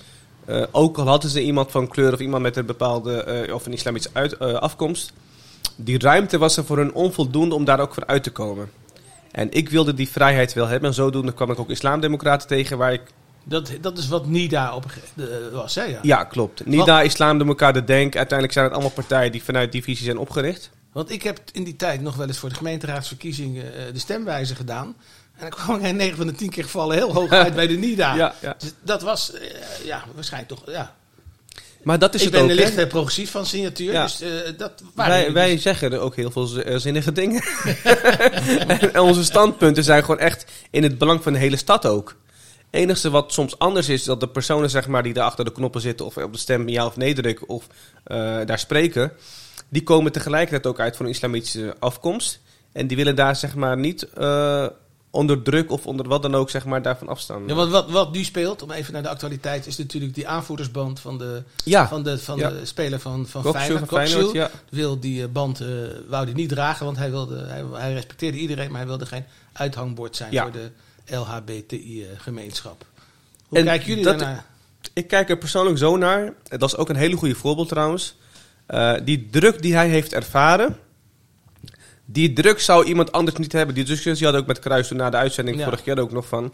ook 0.71 0.97
al 0.97 1.07
hadden 1.07 1.29
ze 1.29 1.43
iemand 1.43 1.71
van 1.71 1.87
kleur 1.87 2.13
of 2.13 2.19
iemand 2.19 2.43
met 2.43 2.57
een 2.57 2.65
bepaalde 2.65 3.47
of 3.53 3.65
een 3.65 3.73
islamitische 3.73 4.17
uit, 4.17 4.39
afkomst, 4.39 5.13
die 5.75 5.99
ruimte 5.99 6.37
was 6.37 6.57
er 6.57 6.65
voor 6.65 6.77
hun 6.77 6.93
onvoldoende 6.93 7.55
om 7.55 7.65
daar 7.65 7.79
ook 7.79 7.93
voor 7.93 8.05
uit 8.05 8.23
te 8.23 8.31
komen. 8.31 8.69
En 9.31 9.51
ik 9.51 9.69
wilde 9.69 9.93
die 9.93 10.09
vrijheid 10.09 10.53
wel 10.53 10.67
hebben. 10.67 10.89
En 10.89 10.95
zodoende 10.95 11.33
kwam 11.33 11.51
ik 11.51 11.59
ook 11.59 11.69
islamdemocraten 11.69 12.47
tegen 12.47 12.77
waar 12.77 12.93
ik... 12.93 13.01
Dat, 13.43 13.71
dat 13.81 13.97
is 13.97 14.07
wat 14.07 14.25
NIDA 14.25 14.75
op, 14.75 14.85
was, 15.51 15.75
hè? 15.75 15.83
Ja. 15.83 15.99
Ja, 16.01 16.23
klopt. 16.23 16.65
NIDA, 16.65 17.01
Islamdemocraten, 17.01 17.85
DENK. 17.85 18.15
Uiteindelijk 18.15 18.51
zijn 18.51 18.65
het 18.65 18.73
allemaal 18.73 18.91
partijen 18.91 19.31
die 19.31 19.43
vanuit 19.43 19.71
die 19.71 19.83
visie 19.83 20.05
zijn 20.05 20.17
opgericht. 20.17 20.69
Want 20.91 21.11
ik 21.11 21.23
heb 21.23 21.39
in 21.51 21.63
die 21.63 21.75
tijd 21.75 22.01
nog 22.01 22.15
wel 22.15 22.27
eens 22.27 22.37
voor 22.37 22.49
de 22.49 22.55
gemeenteraadsverkiezingen 22.55 23.75
eh, 23.75 23.93
de 23.93 23.99
stemwijzer 23.99 24.55
gedaan. 24.55 24.95
En 25.35 25.41
dan 25.41 25.49
kwam 25.49 25.85
ik 25.85 25.93
9 25.93 26.17
van 26.17 26.27
de 26.27 26.33
10 26.33 26.49
keer 26.49 26.63
gevallen 26.63 26.95
heel 26.95 27.13
hoog 27.13 27.31
uit 27.45 27.55
bij 27.55 27.67
de 27.67 27.77
NIDA. 27.77 28.15
Ja, 28.15 28.33
ja. 28.41 28.55
Dus 28.57 28.73
dat 28.81 29.01
was, 29.01 29.33
eh, 29.33 29.85
ja, 29.85 30.03
waarschijnlijk 30.15 30.53
toch, 30.53 30.71
ja. 30.71 30.95
Maar 31.83 31.99
dat 31.99 32.13
is 32.13 32.21
ik 32.21 32.25
het 32.25 32.35
ben 32.35 32.43
ook. 32.43 32.57
hè. 32.57 32.63
licht 32.75 32.87
progressief 32.87 33.31
van 33.31 33.45
signatuur, 33.45 33.91
Ja. 33.91 34.03
dus 34.03 34.21
eh, 34.21 34.29
dat 34.57 34.83
Wij, 34.95 35.33
wij 35.33 35.51
dus. 35.51 35.61
zeggen 35.61 35.91
er 35.93 35.99
ook 35.99 36.15
heel 36.15 36.31
veel 36.31 36.57
eh, 36.57 36.77
zinnige 36.77 37.11
dingen. 37.11 37.43
en 38.93 38.99
onze 39.01 39.23
standpunten 39.23 39.83
zijn 39.83 40.01
gewoon 40.01 40.19
echt 40.19 40.45
in 40.69 40.83
het 40.83 40.97
belang 40.97 41.23
van 41.23 41.33
de 41.33 41.39
hele 41.39 41.55
stad 41.57 41.85
ook. 41.85 42.15
Het 42.55 42.81
enige 42.81 43.09
wat 43.09 43.33
soms 43.33 43.59
anders 43.59 43.89
is, 43.89 44.03
dat 44.03 44.19
de 44.19 44.27
personen 44.27 44.69
zeg 44.69 44.87
maar, 44.87 45.03
die 45.03 45.13
daar 45.13 45.25
achter 45.25 45.45
de 45.45 45.51
knoppen 45.51 45.81
zitten... 45.81 46.05
of 46.05 46.17
op 46.17 46.33
de 46.33 46.39
stem 46.39 46.69
ja 46.69 46.85
of 46.85 46.97
nee 46.97 47.13
drukken 47.13 47.49
of 47.49 47.67
eh, 48.03 48.17
daar 48.45 48.59
spreken... 48.59 49.11
die 49.69 49.83
komen 49.83 50.11
tegelijkertijd 50.11 50.67
ook 50.67 50.79
uit 50.79 50.95
van 50.95 51.05
een 51.05 51.11
islamitische 51.11 51.75
afkomst. 51.79 52.39
En 52.71 52.87
die 52.87 52.97
willen 52.97 53.15
daar 53.15 53.35
zeg 53.35 53.55
maar 53.55 53.77
niet... 53.77 54.07
onder 55.13 55.41
druk 55.41 55.71
of 55.71 55.85
onder 55.87 56.07
wat 56.07 56.21
dan 56.21 56.35
ook, 56.35 56.49
zeg 56.49 56.65
maar, 56.65 56.81
daarvan 56.81 57.07
afstaan. 57.07 57.43
Ja, 57.47 57.53
wat, 57.53 57.69
wat, 57.69 57.89
wat 57.89 58.11
nu 58.13 58.23
speelt, 58.23 58.61
om 58.61 58.71
even 58.71 58.93
naar 58.93 59.01
de 59.01 59.09
actualiteit, 59.09 59.67
is 59.67 59.77
natuurlijk 59.77 60.13
die 60.13 60.27
aanvoerdersband 60.27 60.99
van 60.99 61.17
de, 61.17 61.43
Ja, 61.63 61.87
van 61.87 62.03
de, 62.03 62.17
van 62.19 62.37
Ja. 62.37 62.49
de 62.49 62.65
speler 62.65 62.99
van, 62.99 63.27
van 63.27 63.41
Koksu 63.41 63.57
Feyenoord. 63.59 63.89
van 63.89 63.97
Feyenoord, 63.97 64.23
Koksu 64.23 64.39
ja. 64.39 64.49
wil 64.69 64.99
die 64.99 65.21
eh, 65.23 65.29
band, 65.31 65.61
eh, 65.61 65.67
wou 66.07 66.25
die 66.25 66.35
niet 66.35 66.49
dragen, 66.49 66.85
want 66.85 66.97
hij, 66.97 67.09
wilde, 67.11 67.45
hij, 67.45 67.63
hij 67.73 67.93
respecteerde 67.93 68.37
iedereen, 68.37 68.67
maar 68.69 68.79
hij 68.79 68.87
wilde 68.87 69.05
geen 69.05 69.23
uithangbord 69.53 70.15
zijn 70.15 70.33
voor 70.37 70.51
de 70.51 70.69
LHBTI-gemeenschap. 71.71 72.85
Hoe 73.47 73.57
En 73.57 73.65
kijken 73.65 73.87
jullie 73.87 74.03
dat- 74.03 74.19
daarnaar? 74.19 74.45
Ik 74.93 75.07
kijk 75.07 75.29
er 75.29 75.37
persoonlijk 75.37 75.77
zo 75.77 75.97
naar. 75.97 76.33
Dat 76.43 76.63
is 76.63 76.77
ook 76.77 76.89
een 76.89 76.95
hele 76.95 77.15
goede 77.15 77.35
voorbeeld 77.35 77.67
trouwens. 77.67 78.15
Eh, 78.65 78.93
die 79.03 79.27
druk 79.31 79.61
die 79.61 79.73
hij 79.75 79.89
heeft 79.89 80.13
ervaren. 80.13 80.77
Die 82.05 82.33
druk 82.33 82.59
zou 82.59 82.85
iemand 82.85 83.11
anders 83.11 83.37
niet 83.37 83.51
hebben. 83.51 83.75
Die 83.75 83.83
discussie 83.83 84.27
had 84.27 84.35
ook 84.35 84.45
met 84.47 84.59
Kruis 84.59 84.87
toen 84.87 84.97
na 84.97 85.09
de 85.09 85.17
uitzending 85.17 85.57
Ja. 85.57 85.63
vorig 85.63 85.85
jaar 85.85 85.99
ook 85.99 86.11
nog 86.11 86.25
van. 86.27 86.53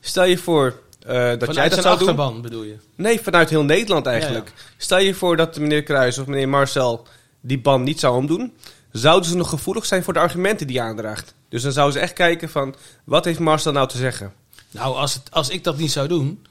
Stel 0.00 0.24
je 0.24 0.38
voor 0.38 0.80
eh, 1.06 1.14
dat 1.14 1.38
Vanuit 1.38 1.54
jij 1.54 1.68
dat 1.68 1.82
zou 1.82 1.98
doen. 1.98 2.08
achterban 2.08 2.42
bedoel 2.42 2.62
je? 2.62 2.76
Nee, 2.96 3.20
vanuit 3.20 3.50
heel 3.50 3.64
Nederland 3.64 4.06
eigenlijk. 4.06 4.52
Ja, 4.56 4.62
Stel 4.76 4.98
je 4.98 5.14
voor 5.14 5.36
dat 5.36 5.58
meneer 5.58 5.82
Kruis 5.82 6.18
of 6.18 6.26
meneer 6.26 6.48
Marcel 6.48 7.06
die 7.40 7.58
ban 7.60 7.82
niet 7.82 8.00
zou 8.00 8.16
omdoen. 8.16 8.52
Zouden 8.92 9.30
ze 9.30 9.36
nog 9.36 9.48
gevoelig 9.48 9.86
zijn 9.86 10.02
voor 10.02 10.12
de 10.12 10.18
argumenten 10.18 10.66
die 10.66 10.78
hij 10.80 10.88
aandraagt. 10.88 11.34
Dus 11.48 11.62
dan 11.62 11.72
zouden 11.72 11.94
ze 11.96 12.00
echt 12.02 12.12
kijken 12.12 12.48
van, 12.48 12.74
wat 13.04 13.24
heeft 13.24 13.38
Marcel 13.38 13.72
nou 13.72 13.88
te 13.88 13.96
zeggen? 13.96 14.32
Nou, 14.70 14.96
als, 14.96 15.14
het, 15.14 15.22
als 15.30 15.48
ik 15.48 15.64
dat 15.64 15.76
niet 15.78 15.90
zou 15.92 16.08
doen, 16.08 16.46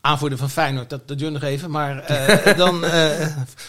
aanvoerder 0.00 0.38
van 0.38 0.50
Feyenoord, 0.50 0.90
dat, 0.90 1.08
dat 1.08 1.18
duurt 1.18 1.32
nog 1.32 1.42
even, 1.42 1.70
maar 1.70 1.98
eh, 1.98 2.56
dan 2.56 2.84
eh, 2.84 3.26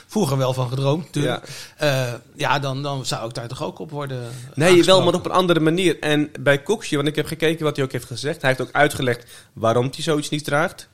vroeger 0.07 0.37
wel 0.37 0.53
van 0.53 0.69
gedroomd 0.69 1.05
natuurlijk. 1.05 1.47
Ja, 1.79 2.19
ja 2.35 2.59
dan, 2.59 2.83
dan 2.83 3.05
zou 3.05 3.27
ik 3.27 3.33
daar 3.33 3.47
toch 3.47 3.63
ook 3.63 3.79
op 3.79 3.91
worden 3.91 4.31
Nee, 4.53 4.83
wel, 4.83 5.03
maar 5.03 5.13
op 5.13 5.25
een 5.25 5.31
andere 5.31 5.59
manier. 5.59 5.99
En 5.99 6.31
bij 6.39 6.61
Koksje, 6.61 6.95
want 6.95 7.07
ik 7.07 7.15
heb 7.15 7.25
gekeken 7.25 7.63
wat 7.63 7.75
hij 7.75 7.85
ook 7.85 7.91
heeft 7.91 8.05
gezegd. 8.05 8.41
Hij 8.41 8.49
heeft 8.49 8.61
ook 8.61 8.75
uitgelegd 8.75 9.25
waarom 9.53 9.89
hij 9.91 10.03
zoiets 10.03 10.29
niet 10.29 10.43
draagt. 10.43 10.89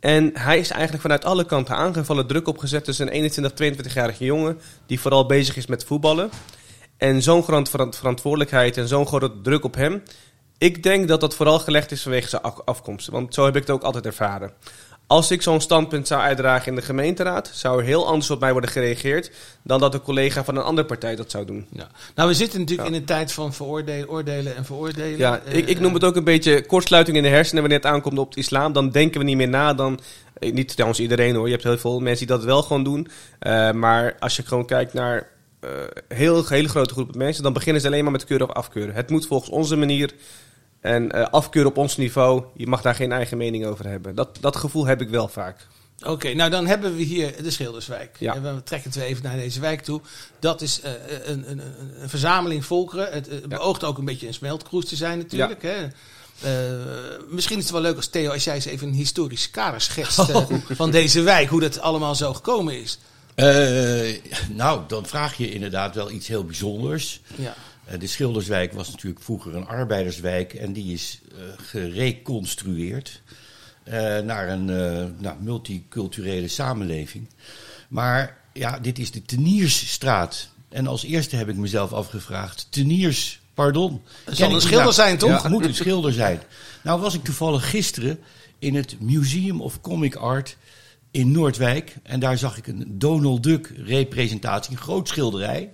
En 0.00 0.30
hij 0.34 0.58
is 0.58 0.70
eigenlijk 0.70 1.02
vanuit 1.02 1.24
alle 1.24 1.44
kanten 1.44 1.76
aangevallen, 1.76 2.26
druk 2.26 2.48
opgezet. 2.48 2.84
Dus 2.84 2.98
een 2.98 3.08
21, 3.08 3.52
22-jarige 3.52 4.24
jongen 4.24 4.60
die 4.86 5.00
vooral 5.00 5.26
bezig 5.26 5.56
is 5.56 5.66
met 5.66 5.84
voetballen. 5.84 6.30
En 6.96 7.22
zo'n 7.22 7.42
grote 7.42 7.70
verant- 7.70 7.96
verantwoordelijkheid 7.96 8.76
en 8.76 8.88
zo'n 8.88 9.06
grote 9.06 9.32
druk 9.42 9.64
op 9.64 9.74
hem. 9.74 10.02
Ik 10.58 10.82
denk 10.82 11.08
dat 11.08 11.20
dat 11.20 11.34
vooral 11.34 11.58
gelegd 11.58 11.90
is 11.90 12.02
vanwege 12.02 12.28
zijn 12.28 12.42
af- 12.42 12.60
afkomst. 12.64 13.08
Want 13.08 13.34
zo 13.34 13.44
heb 13.44 13.54
ik 13.56 13.60
het 13.60 13.70
ook 13.70 13.82
altijd 13.82 14.06
ervaren. 14.06 14.52
Als 15.08 15.30
ik 15.30 15.42
zo'n 15.42 15.60
standpunt 15.60 16.06
zou 16.06 16.20
uitdragen 16.20 16.66
in 16.68 16.74
de 16.74 16.82
gemeenteraad, 16.82 17.50
zou 17.54 17.78
er 17.78 17.84
heel 17.84 18.06
anders 18.06 18.30
op 18.30 18.40
mij 18.40 18.52
worden 18.52 18.70
gereageerd 18.70 19.30
dan 19.62 19.80
dat 19.80 19.94
een 19.94 20.02
collega 20.02 20.44
van 20.44 20.56
een 20.56 20.62
andere 20.62 20.86
partij 20.86 21.16
dat 21.16 21.30
zou 21.30 21.44
doen. 21.44 21.66
Ja. 21.72 21.88
Nou, 22.14 22.28
we 22.28 22.34
zitten 22.34 22.60
natuurlijk 22.60 22.88
Ja. 22.88 22.94
in 22.94 23.00
een 23.00 23.06
tijd 23.06 23.32
van 23.32 23.54
veroordelen, 23.54 24.08
oordelen 24.08 24.56
en 24.56 24.64
veroordelen. 24.64 25.18
Ja, 25.18 25.40
Eh, 25.44 25.54
ik, 25.56 25.68
ik 25.68 25.80
noem 25.80 25.94
het 25.94 26.04
ook 26.04 26.16
een 26.16 26.24
beetje 26.24 26.66
kortsluiting 26.66 27.16
in 27.16 27.22
de 27.22 27.28
hersenen 27.28 27.60
wanneer 27.62 27.80
het 27.82 27.90
aankomt 27.92 28.18
op 28.18 28.28
het 28.28 28.38
islam. 28.38 28.72
Dan 28.72 28.90
denken 28.90 29.18
we 29.20 29.24
niet 29.26 29.36
meer 29.36 29.48
na. 29.48 29.74
Dan, 29.74 30.00
eh, 30.38 30.52
niet 30.52 30.68
trouwens 30.72 31.00
iedereen 31.00 31.34
hoor, 31.34 31.44
je 31.46 31.52
hebt 31.52 31.64
heel 31.64 31.78
veel 31.78 32.00
mensen 32.00 32.26
die 32.26 32.36
dat 32.36 32.44
wel 32.44 32.62
gewoon 32.62 32.84
doen. 32.84 33.08
Eh, 33.38 33.70
maar 33.72 34.16
als 34.18 34.36
je 34.36 34.42
gewoon 34.42 34.66
kijkt 34.66 34.92
naar 34.92 35.28
eh 35.60 35.70
heel, 36.08 36.46
hele 36.48 36.68
grote 36.68 36.92
groepen 36.94 37.18
mensen, 37.18 37.42
dan 37.42 37.52
beginnen 37.52 37.82
ze 37.82 37.86
alleen 37.88 38.02
maar 38.02 38.12
met 38.12 38.24
keuren 38.24 38.48
of 38.48 38.54
afkeuren. 38.54 38.94
Het 38.94 39.10
moet 39.10 39.26
volgens 39.26 39.50
onze 39.50 39.76
manier 39.76 40.10
en 40.86 41.12
eh, 41.12 41.26
afkeuren 41.30 41.70
op 41.70 41.76
ons 41.76 41.96
niveau. 41.96 42.44
Je 42.54 42.66
mag 42.66 42.82
daar 42.82 42.94
geen 42.94 43.12
eigen 43.12 43.36
mening 43.36 43.66
over 43.66 43.86
hebben. 43.86 44.14
Dat, 44.14 44.38
dat 44.40 44.56
gevoel 44.56 44.86
heb 44.86 45.00
ik 45.00 45.08
wel 45.08 45.28
vaak. 45.28 45.66
Oké, 46.04 46.34
nou 46.34 46.50
dan 46.50 46.66
hebben 46.66 46.96
we 46.96 47.02
hier 47.02 47.42
de 47.42 47.50
Schilderswijk. 47.50 48.16
Ja. 48.18 48.34
En 48.34 48.42
we 48.42 48.62
trekken 48.62 48.90
het 48.90 48.98
weer 48.98 49.08
even 49.08 49.22
naar 49.22 49.36
deze 49.36 49.60
wijk 49.60 49.80
toe. 49.80 50.00
Dat 50.38 50.62
is 50.62 50.80
eh, 50.80 50.92
een, 51.24 51.50
een, 51.50 51.58
een, 51.58 52.02
een 52.02 52.08
verzameling 52.08 52.64
volkeren. 52.64 53.12
Het 53.12 53.28
eh, 53.28 53.36
beoogt 53.48 53.84
ook 53.84 53.98
een 53.98 54.04
beetje 54.04 54.26
een 54.26 54.34
smeltkroes 54.34 54.84
te 54.84 54.96
zijn 54.96 55.18
natuurlijk. 55.18 55.62
Hè? 55.62 55.88
Eh, 56.40 56.50
misschien 57.28 57.56
is 57.56 57.62
het 57.62 57.72
wel 57.72 57.80
leuk 57.80 57.96
als 57.96 58.08
Theo, 58.08 58.32
als 58.32 58.44
jij 58.44 58.54
eens 58.54 58.64
even 58.64 58.88
een 58.88 58.94
historisch 58.94 59.50
kader 59.50 59.80
schetst 59.80 60.18
eh, 60.18 60.44
van 60.70 60.90
deze 60.90 61.20
wijk. 61.20 61.48
Hoe 61.48 61.60
dat 61.60 61.80
allemaal 61.80 62.14
zo 62.14 62.34
gekomen 62.34 62.80
is. 62.80 62.98
Eh, 63.34 64.20
nou, 64.48 64.80
dan 64.86 65.06
vraag 65.06 65.36
je 65.36 65.52
inderdaad 65.52 65.94
wel 65.94 66.10
iets 66.10 66.28
heel 66.28 66.44
bijzonders. 66.44 67.20
Ja. 67.34 67.54
Eh, 67.86 67.98
de 67.98 68.06
Schilderswijk 68.06 68.72
was 68.72 68.90
natuurlijk 68.90 69.22
vroeger 69.22 69.54
een 69.54 69.66
arbeiderswijk 69.66 70.54
en 70.54 70.72
die 70.72 70.92
is 70.92 71.20
eh, 71.30 71.38
gereconstrueerd 71.56 73.22
eh, 73.82 74.18
naar 74.18 74.48
een 74.48 74.64
nou, 75.18 75.36
multiculturele 75.40 76.48
samenleving. 76.48 77.28
Maar 77.88 78.38
ja, 78.52 78.78
dit 78.78 78.98
is 78.98 79.10
de 79.10 79.22
Teniersstraat. 79.22 80.48
En 80.68 80.86
als 80.86 81.04
eerste 81.04 81.36
heb 81.36 81.48
ik 81.48 81.56
mezelf 81.56 81.92
afgevraagd, 81.92 82.66
Teniers, 82.70 83.40
pardon. 83.54 84.02
zal 84.24 84.46
Ken 84.46 84.54
een 84.54 84.60
schilder 84.60 84.92
zijn, 84.92 85.18
toch? 85.18 85.30
Ja, 85.30 85.42
het 85.42 85.52
moet 85.52 85.64
een 85.64 85.74
schilder 85.74 86.12
zijn. 86.12 86.40
Nou 86.82 87.00
was 87.00 87.14
ik 87.14 87.24
toevallig 87.24 87.70
gisteren 87.70 88.18
in 88.58 88.74
het 88.74 89.00
Museum 89.00 89.60
of 89.60 89.80
Comic 89.80 90.14
Art 90.14 90.56
in 91.10 91.30
Noordwijk. 91.30 91.96
En 92.02 92.20
daar 92.20 92.38
zag 92.38 92.56
ik 92.56 92.66
een 92.66 92.84
Donald 92.88 93.42
Duck 93.42 93.72
representatie, 93.76 94.72
een 94.72 94.78
groot 94.78 95.08
schilderij. 95.08 95.70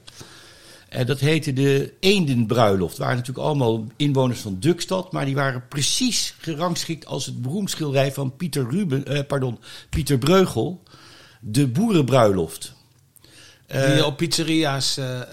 En 0.92 1.06
dat 1.06 1.20
heette 1.20 1.52
de 1.52 1.92
Eendenbruiloft. 2.00 2.90
Het 2.92 3.00
waren 3.00 3.16
natuurlijk 3.16 3.46
allemaal 3.46 3.86
inwoners 3.96 4.40
van 4.40 4.56
Dukstad, 4.60 5.12
maar 5.12 5.24
die 5.24 5.34
waren 5.34 5.68
precies 5.68 6.34
gerangschikt 6.38 7.06
als 7.06 7.26
het 7.26 7.42
beroemd 7.42 7.70
schilderij 7.70 8.12
van 8.12 8.36
Pieter, 8.36 8.66
Ruben, 8.70 9.06
eh, 9.06 9.26
pardon, 9.26 9.58
Pieter 9.90 10.18
Breugel, 10.18 10.82
de 11.40 11.66
Boerenbruiloft. 11.66 12.74
Die 13.66 13.80
Eh, 13.80 13.96
je 13.96 14.06
op 14.06 14.16
pizzeria's 14.16 14.96
eh, 14.96 15.20
eh, 15.20 15.26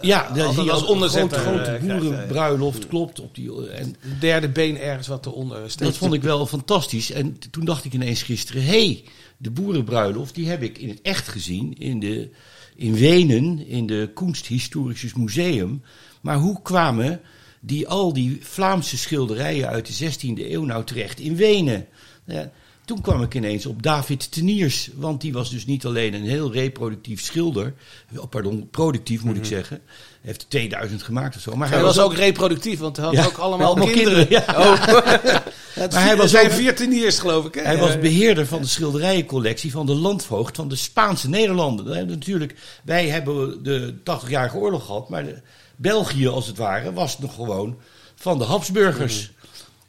ja, 0.00 0.20
als 0.22 0.70
als 0.70 0.84
onderzetter 0.84 1.38
grote, 1.38 1.62
grote 1.62 1.86
eh, 1.86 1.90
eh, 1.90 2.00
boerenbruiloft, 2.00 2.86
klopt. 2.86 3.20
Op 3.20 3.34
die, 3.34 3.70
en 3.70 3.96
Het 3.98 4.20
derde 4.20 4.48
been 4.48 4.78
ergens 4.78 5.06
wat 5.06 5.26
eronder 5.26 5.70
steekt. 5.70 5.90
dat 5.90 5.96
vond 5.96 6.14
ik 6.14 6.22
wel 6.22 6.46
fantastisch. 6.46 7.10
En 7.10 7.38
toen 7.50 7.64
dacht 7.64 7.84
ik 7.84 7.92
ineens 7.92 8.22
gisteren, 8.22 8.62
hé, 8.62 8.68
hey, 8.86 9.04
de 9.36 9.50
boerenbruiloft, 9.50 10.34
die 10.34 10.48
heb 10.48 10.62
ik 10.62 10.78
in 10.78 10.88
het 10.88 11.00
echt 11.02 11.28
gezien 11.28 11.74
in, 11.78 12.00
de, 12.00 12.30
in 12.76 12.94
Wenen, 12.94 13.66
in 13.66 13.86
de 13.86 14.10
Kunsthistorisches 14.14 15.14
Museum. 15.14 15.82
Maar 16.20 16.36
hoe 16.36 16.62
kwamen 16.62 17.20
die, 17.60 17.88
al 17.88 18.12
die 18.12 18.38
Vlaamse 18.40 18.98
schilderijen 18.98 19.68
uit 19.68 19.86
de 19.86 20.10
16e 20.10 20.50
eeuw 20.50 20.64
nou 20.64 20.84
terecht 20.84 21.20
in 21.20 21.36
Wenen? 21.36 21.86
Ja, 22.24 22.50
toen 22.86 23.00
kwam 23.00 23.22
ik 23.22 23.34
ineens 23.34 23.66
op 23.66 23.82
David 23.82 24.32
Teniers, 24.32 24.90
want 24.94 25.20
die 25.20 25.32
was 25.32 25.50
dus 25.50 25.66
niet 25.66 25.84
alleen 25.86 26.14
een 26.14 26.24
heel 26.24 26.52
reproductief 26.52 27.20
schilder, 27.20 27.74
oh, 28.16 28.28
pardon, 28.28 28.68
productief 28.70 29.22
moet 29.24 29.36
ik 29.36 29.44
zeggen. 29.44 29.80
Hij 29.86 30.20
heeft 30.20 30.50
2000 30.50 31.02
gemaakt 31.02 31.36
of 31.36 31.42
zo. 31.42 31.56
Maar 31.56 31.70
Hij 31.70 31.82
was 31.82 31.98
ook 31.98 32.14
reproductief, 32.14 32.78
want 32.78 32.96
hij 32.96 33.04
had 33.06 33.14
Ja, 33.14 33.24
ook 33.24 33.36
allemaal, 33.36 33.74
kinderen. 33.74 34.26
ja. 34.28 34.44
Het 35.76 35.92
Maar 35.92 36.04
hij 36.04 36.16
was 36.16 36.30
zijn 36.30 36.74
teniers, 36.74 37.18
geloof 37.18 37.44
ik. 37.46 37.54
Hè? 37.54 37.62
Hij 37.62 37.78
was 37.78 37.98
beheerder 37.98 38.46
van 38.46 38.60
de 38.60 38.68
schilderijencollectie 38.68 39.70
van 39.70 39.86
de 39.86 39.94
landvoogd 39.94 40.56
van 40.56 40.68
de 40.68 40.76
Spaanse 40.76 41.28
Nederlanden. 41.28 41.86
Hebben 41.86 42.14
Natuurlijk, 42.14 42.54
wij 42.84 43.08
hebben 43.08 43.62
de 43.62 43.94
80-jarige 43.98 44.56
oorlog 44.56 44.86
gehad, 44.86 45.08
maar 45.08 45.24
de, 45.24 45.40
België 45.76 46.28
als 46.28 46.46
het 46.46 46.56
ware 46.56 46.92
was 46.92 47.18
nog 47.18 47.34
gewoon 47.34 47.76
van 48.14 48.38
de 48.38 48.44
Habsburgers. 48.44 49.30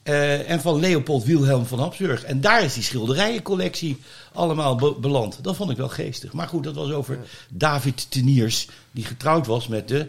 Eh, 0.07 0.49
en 0.49 0.61
van 0.61 0.79
Leopold 0.79 1.23
Wilhelm 1.23 1.65
van 1.65 1.79
Habsburg. 1.79 2.23
En 2.23 2.41
daar 2.41 2.63
is 2.63 2.73
die 2.73 2.83
schilderijencollectie 2.83 3.97
allemaal 4.33 4.75
be- 4.75 4.95
beland. 4.99 5.43
Dat 5.43 5.55
vond 5.55 5.71
ik 5.71 5.77
wel 5.77 5.89
geestig. 5.89 6.33
Maar 6.33 6.47
goed, 6.47 6.63
dat 6.63 6.75
was 6.75 6.91
over 6.91 7.19
David 7.49 8.11
Teniers, 8.11 8.67
die 8.91 9.05
getrouwd 9.05 9.47
was 9.47 9.67
met 9.67 9.87
de 9.87 10.07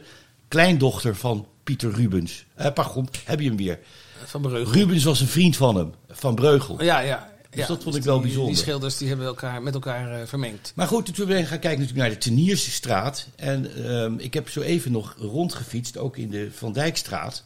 kleindochter 0.48 1.16
van 1.16 1.46
Pieter 1.64 1.92
Rubens. 1.92 2.44
Eh 2.54 2.72
pardon, 2.72 3.08
heb 3.24 3.40
je 3.40 3.48
hem 3.48 3.56
weer. 3.56 3.78
Van 4.24 4.40
Breugel. 4.40 4.72
Rubens 4.72 5.04
was 5.04 5.20
een 5.20 5.26
vriend 5.26 5.56
van 5.56 5.76
hem, 5.76 5.92
van 6.10 6.34
Breugel. 6.34 6.82
Ja, 6.82 7.00
ja. 7.00 7.30
Dus 7.50 7.60
ja. 7.60 7.66
dat 7.66 7.82
vond 7.82 7.96
ik 7.96 8.02
wel 8.02 8.14
die, 8.14 8.22
bijzonder. 8.26 8.54
Die 8.54 8.62
schilders 8.62 8.96
die 8.96 9.08
hebben 9.08 9.26
elkaar, 9.26 9.62
met 9.62 9.74
elkaar 9.74 10.20
eh, 10.20 10.26
vermengd. 10.26 10.72
Maar 10.74 10.86
goed, 10.86 11.14
toen 11.14 11.26
ben 11.26 11.38
ik 11.38 11.46
gaan 11.46 11.58
kijken 11.58 11.80
natuurlijk 11.80 12.08
naar 12.08 12.18
de 12.18 12.24
Teniersstraat. 12.24 13.26
En 13.36 13.84
ehm, 13.84 14.18
ik 14.18 14.34
heb 14.34 14.48
zo 14.48 14.60
even 14.60 14.92
nog 14.92 15.14
rondgefietst, 15.18 15.98
ook 15.98 16.16
in 16.16 16.30
de 16.30 16.48
Van 16.52 16.72
Dijkstraat. 16.72 17.44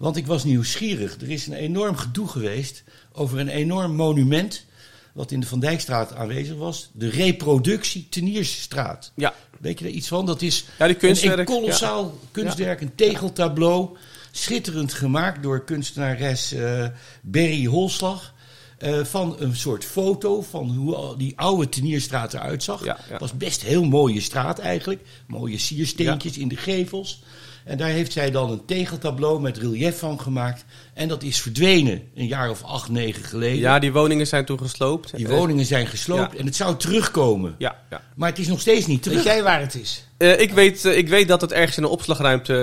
Want 0.00 0.16
ik 0.16 0.26
was 0.26 0.44
nieuwsgierig. 0.44 1.16
Er 1.20 1.30
is 1.30 1.46
een 1.46 1.52
enorm 1.52 1.96
gedoe 1.96 2.28
geweest 2.28 2.82
over 3.12 3.38
een 3.38 3.48
enorm 3.48 3.94
monument... 3.96 4.64
wat 5.12 5.30
in 5.30 5.40
de 5.40 5.46
Van 5.46 5.60
Dijkstraat 5.60 6.14
aanwezig 6.14 6.56
was. 6.56 6.90
De 6.92 7.08
reproductie 7.10 8.06
Teniersstraat. 8.08 9.12
Ja, 9.14 9.34
Weet 9.58 9.78
je 9.78 9.84
er 9.84 9.90
iets 9.90 10.08
van? 10.08 10.26
Dat 10.26 10.42
is 10.42 10.64
Ja, 10.78 10.86
die 10.86 10.96
kunstwerk, 10.96 11.38
een 11.38 11.44
kolossaal 11.44 12.18
kunstwerk, 12.30 12.80
een 12.80 12.94
tegeltableau. 12.94 13.96
Schitterend 14.30 14.92
gemaakt 14.92 15.42
door 15.42 15.64
kunstenares 15.64 16.52
eh 16.52 16.86
Berry 17.22 17.64
Holslag. 17.64 18.34
eh, 18.78 19.04
van 19.04 19.36
een 19.38 19.56
soort 19.56 19.84
foto 19.84 20.42
van 20.42 20.68
hoe 20.76 20.94
al 20.94 21.16
die 21.16 21.32
oude 21.36 21.68
Tenierstraat 21.68 22.34
eruit 22.34 22.62
zag. 22.62 22.84
Ja, 22.84 22.98
was 23.18 23.32
best 23.36 23.62
een 23.62 23.68
heel 23.68 23.84
mooie 23.84 24.20
straat 24.20 24.58
eigenlijk. 24.58 25.00
Mooie 25.26 25.58
siersteentjes 25.58 26.38
in 26.38 26.48
de 26.48 26.56
gevels. 26.56 27.22
En 27.64 27.78
daar 27.78 27.88
heeft 27.88 28.12
zij 28.12 28.30
dan 28.30 28.50
een 28.50 28.64
tegeltableau 28.64 29.40
met 29.40 29.56
relief 29.58 29.98
van 29.98 30.20
gemaakt. 30.20 30.64
En 31.00 31.08
dat 31.08 31.22
is 31.22 31.40
verdwenen 31.40 32.02
een 32.14 32.26
jaar 32.26 32.50
of 32.50 32.62
acht, 32.62 32.88
negen 32.88 33.24
geleden. 33.24 33.58
ja 33.58 33.78
die 33.78 33.92
woningen 33.92 34.26
zijn 34.26 34.44
toen 34.44 34.58
gesloopt. 34.58 35.16
Die 35.16 35.28
woningen 35.28 35.64
zijn 35.66 35.86
gesloopt 35.86 36.32
Ja. 36.32 36.38
en 36.38 36.46
het 36.46 36.56
zou 36.56 36.76
terugkomen. 36.76 37.54
Ja, 37.58 37.76
ja. 37.90 38.02
Maar 38.16 38.28
het 38.28 38.38
is 38.38 38.48
nog 38.48 38.60
steeds 38.60 38.86
niet 38.86 39.02
terug. 39.02 39.16
Weet 39.16 39.26
jij 39.26 39.42
waar 39.42 39.60
het 39.60 39.74
is? 39.74 40.04
Eh, 40.16 40.40
ik, 40.40 40.52
weet, 40.52 40.84
eh, 40.84 40.96
ik 40.96 41.08
weet 41.08 41.28
dat 41.28 41.40
het 41.40 41.52
ergens 41.52 41.76
in 41.76 41.82
een 41.82 41.88
opslagruimte 41.88 42.54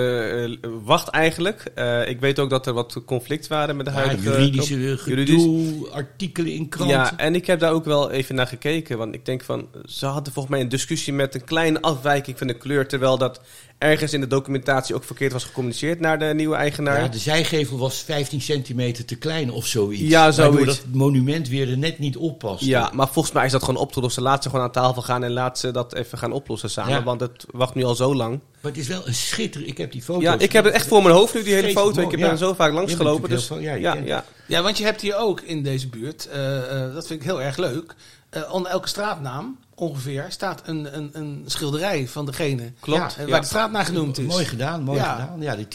eh, 0.62 0.70
wacht 0.84 1.08
eigenlijk. 1.08 1.62
Eh, 1.74 2.08
ik 2.08 2.20
weet 2.20 2.38
ook 2.38 2.50
dat 2.50 2.66
er 2.66 2.72
wat 2.72 3.00
conflict 3.06 3.46
waren 3.46 3.76
met 3.76 3.86
de 3.86 3.92
Ja, 3.92 3.98
huidige... 3.98 4.22
juridische 4.30 4.78
Juridisch. 5.04 5.42
gedoe, 5.42 5.88
artikelen 5.90 6.52
in 6.52 6.68
kranten. 6.68 6.96
Ja, 6.96 7.16
en 7.16 7.34
ik 7.34 7.46
heb 7.46 7.60
daar 7.60 7.72
ook 7.72 7.84
wel 7.84 8.10
even 8.10 8.34
naar 8.34 8.46
gekeken. 8.46 8.98
Want 8.98 9.14
ik 9.14 9.24
denk 9.24 9.42
van, 9.44 9.68
ze 9.86 10.06
hadden 10.06 10.32
volgens 10.32 10.54
mij 10.54 10.62
een 10.64 10.68
discussie 10.70 11.12
met 11.12 11.34
een 11.34 11.44
kleine 11.44 11.80
afwijking 11.80 12.38
van 12.38 12.46
de 12.46 12.54
kleur. 12.54 12.88
Terwijl 12.88 13.18
dat 13.18 13.40
ergens 13.78 14.12
in 14.12 14.20
de 14.20 14.26
documentatie 14.26 14.94
ook 14.94 15.04
verkeerd 15.04 15.32
was 15.32 15.44
gecommuniceerd 15.44 16.00
naar 16.00 16.18
de 16.18 16.32
nieuwe 16.34 16.56
eigenaar. 16.56 17.00
Ja, 17.02 17.08
de 17.08 17.18
zijgevel 17.18 17.78
was 17.78 17.98
15 18.28 18.40
centimeter 18.54 19.04
te 19.04 19.14
klein 19.16 19.50
of 19.50 19.66
zoiets. 19.66 20.02
Ja, 20.02 20.30
zoiets. 20.30 20.36
Waardoor 20.56 20.66
dat 20.66 20.84
monument 20.92 21.48
weer 21.48 21.70
er 21.70 21.78
net 21.78 21.98
niet 21.98 22.16
oppast. 22.16 22.64
Ja, 22.64 22.90
maar 22.94 23.08
volgens 23.08 23.34
mij 23.34 23.44
is 23.44 23.52
dat 23.52 23.62
gewoon 23.62 23.80
op 23.80 23.92
te 23.92 24.00
lossen. 24.00 24.22
Laat 24.22 24.42
ze 24.42 24.48
gewoon 24.50 24.64
aan 24.64 24.70
tafel 24.72 25.02
gaan 25.02 25.24
en 25.24 25.32
laat 25.32 25.58
ze 25.58 25.70
dat 25.70 25.94
even 25.94 26.18
gaan 26.18 26.32
oplossen 26.32 26.70
samen. 26.70 26.92
Ja. 26.92 27.02
Want 27.02 27.20
het 27.20 27.46
wacht 27.50 27.74
nu 27.74 27.84
al 27.84 27.94
zo 27.94 28.14
lang. 28.14 28.40
Maar 28.60 28.72
het 28.72 28.80
is 28.80 28.88
wel 28.88 29.06
een 29.06 29.14
schitterend... 29.14 29.70
Ik 29.70 29.78
heb 29.78 29.92
die 29.92 30.02
foto's... 30.02 30.22
Ja, 30.22 30.38
ik 30.38 30.52
heb 30.52 30.64
het 30.64 30.74
echt 30.74 30.86
voor 30.86 31.02
mijn 31.02 31.14
hoofd 31.14 31.34
nu, 31.34 31.42
die 31.42 31.54
hele 31.54 31.70
foto. 31.70 32.00
Ik 32.02 32.10
heb 32.10 32.20
ja. 32.20 32.30
er 32.30 32.36
zo 32.36 32.54
vaak 32.54 32.72
langs 32.72 32.94
gelopen. 32.94 33.28
Dus 33.28 33.48
ja, 33.48 33.74
ja, 33.74 33.94
ja, 33.94 34.24
Ja, 34.46 34.62
want 34.62 34.78
je 34.78 34.84
hebt 34.84 35.00
hier 35.00 35.16
ook 35.16 35.40
in 35.40 35.62
deze 35.62 35.88
buurt, 35.88 36.28
eh, 36.28 36.84
eh, 36.84 36.94
dat 36.94 37.06
vind 37.06 37.20
ik 37.20 37.26
heel 37.26 37.42
erg 37.42 37.56
leuk. 37.56 37.94
eh, 38.30 38.42
onder 38.52 38.70
elke 38.70 38.88
straatnaam 38.88 39.58
ongeveer 39.74 40.26
staat 40.28 40.62
een, 40.64 40.96
een, 40.96 41.10
een 41.12 41.42
schilderij 41.46 42.08
van 42.08 42.26
degene 42.26 42.72
Klopt, 42.80 43.12
eh, 43.12 43.16
waar 43.18 43.28
ja. 43.28 43.40
de 43.40 43.46
straat 43.46 43.70
naar 43.70 43.84
genoemd 43.84 44.18
is. 44.18 44.26
Mooi 44.26 44.44
gedaan, 44.44 44.82
mooi 44.82 44.98
Ja. 44.98 45.12
gedaan. 45.12 45.40
Ja, 45.40 45.56
de 45.56 45.68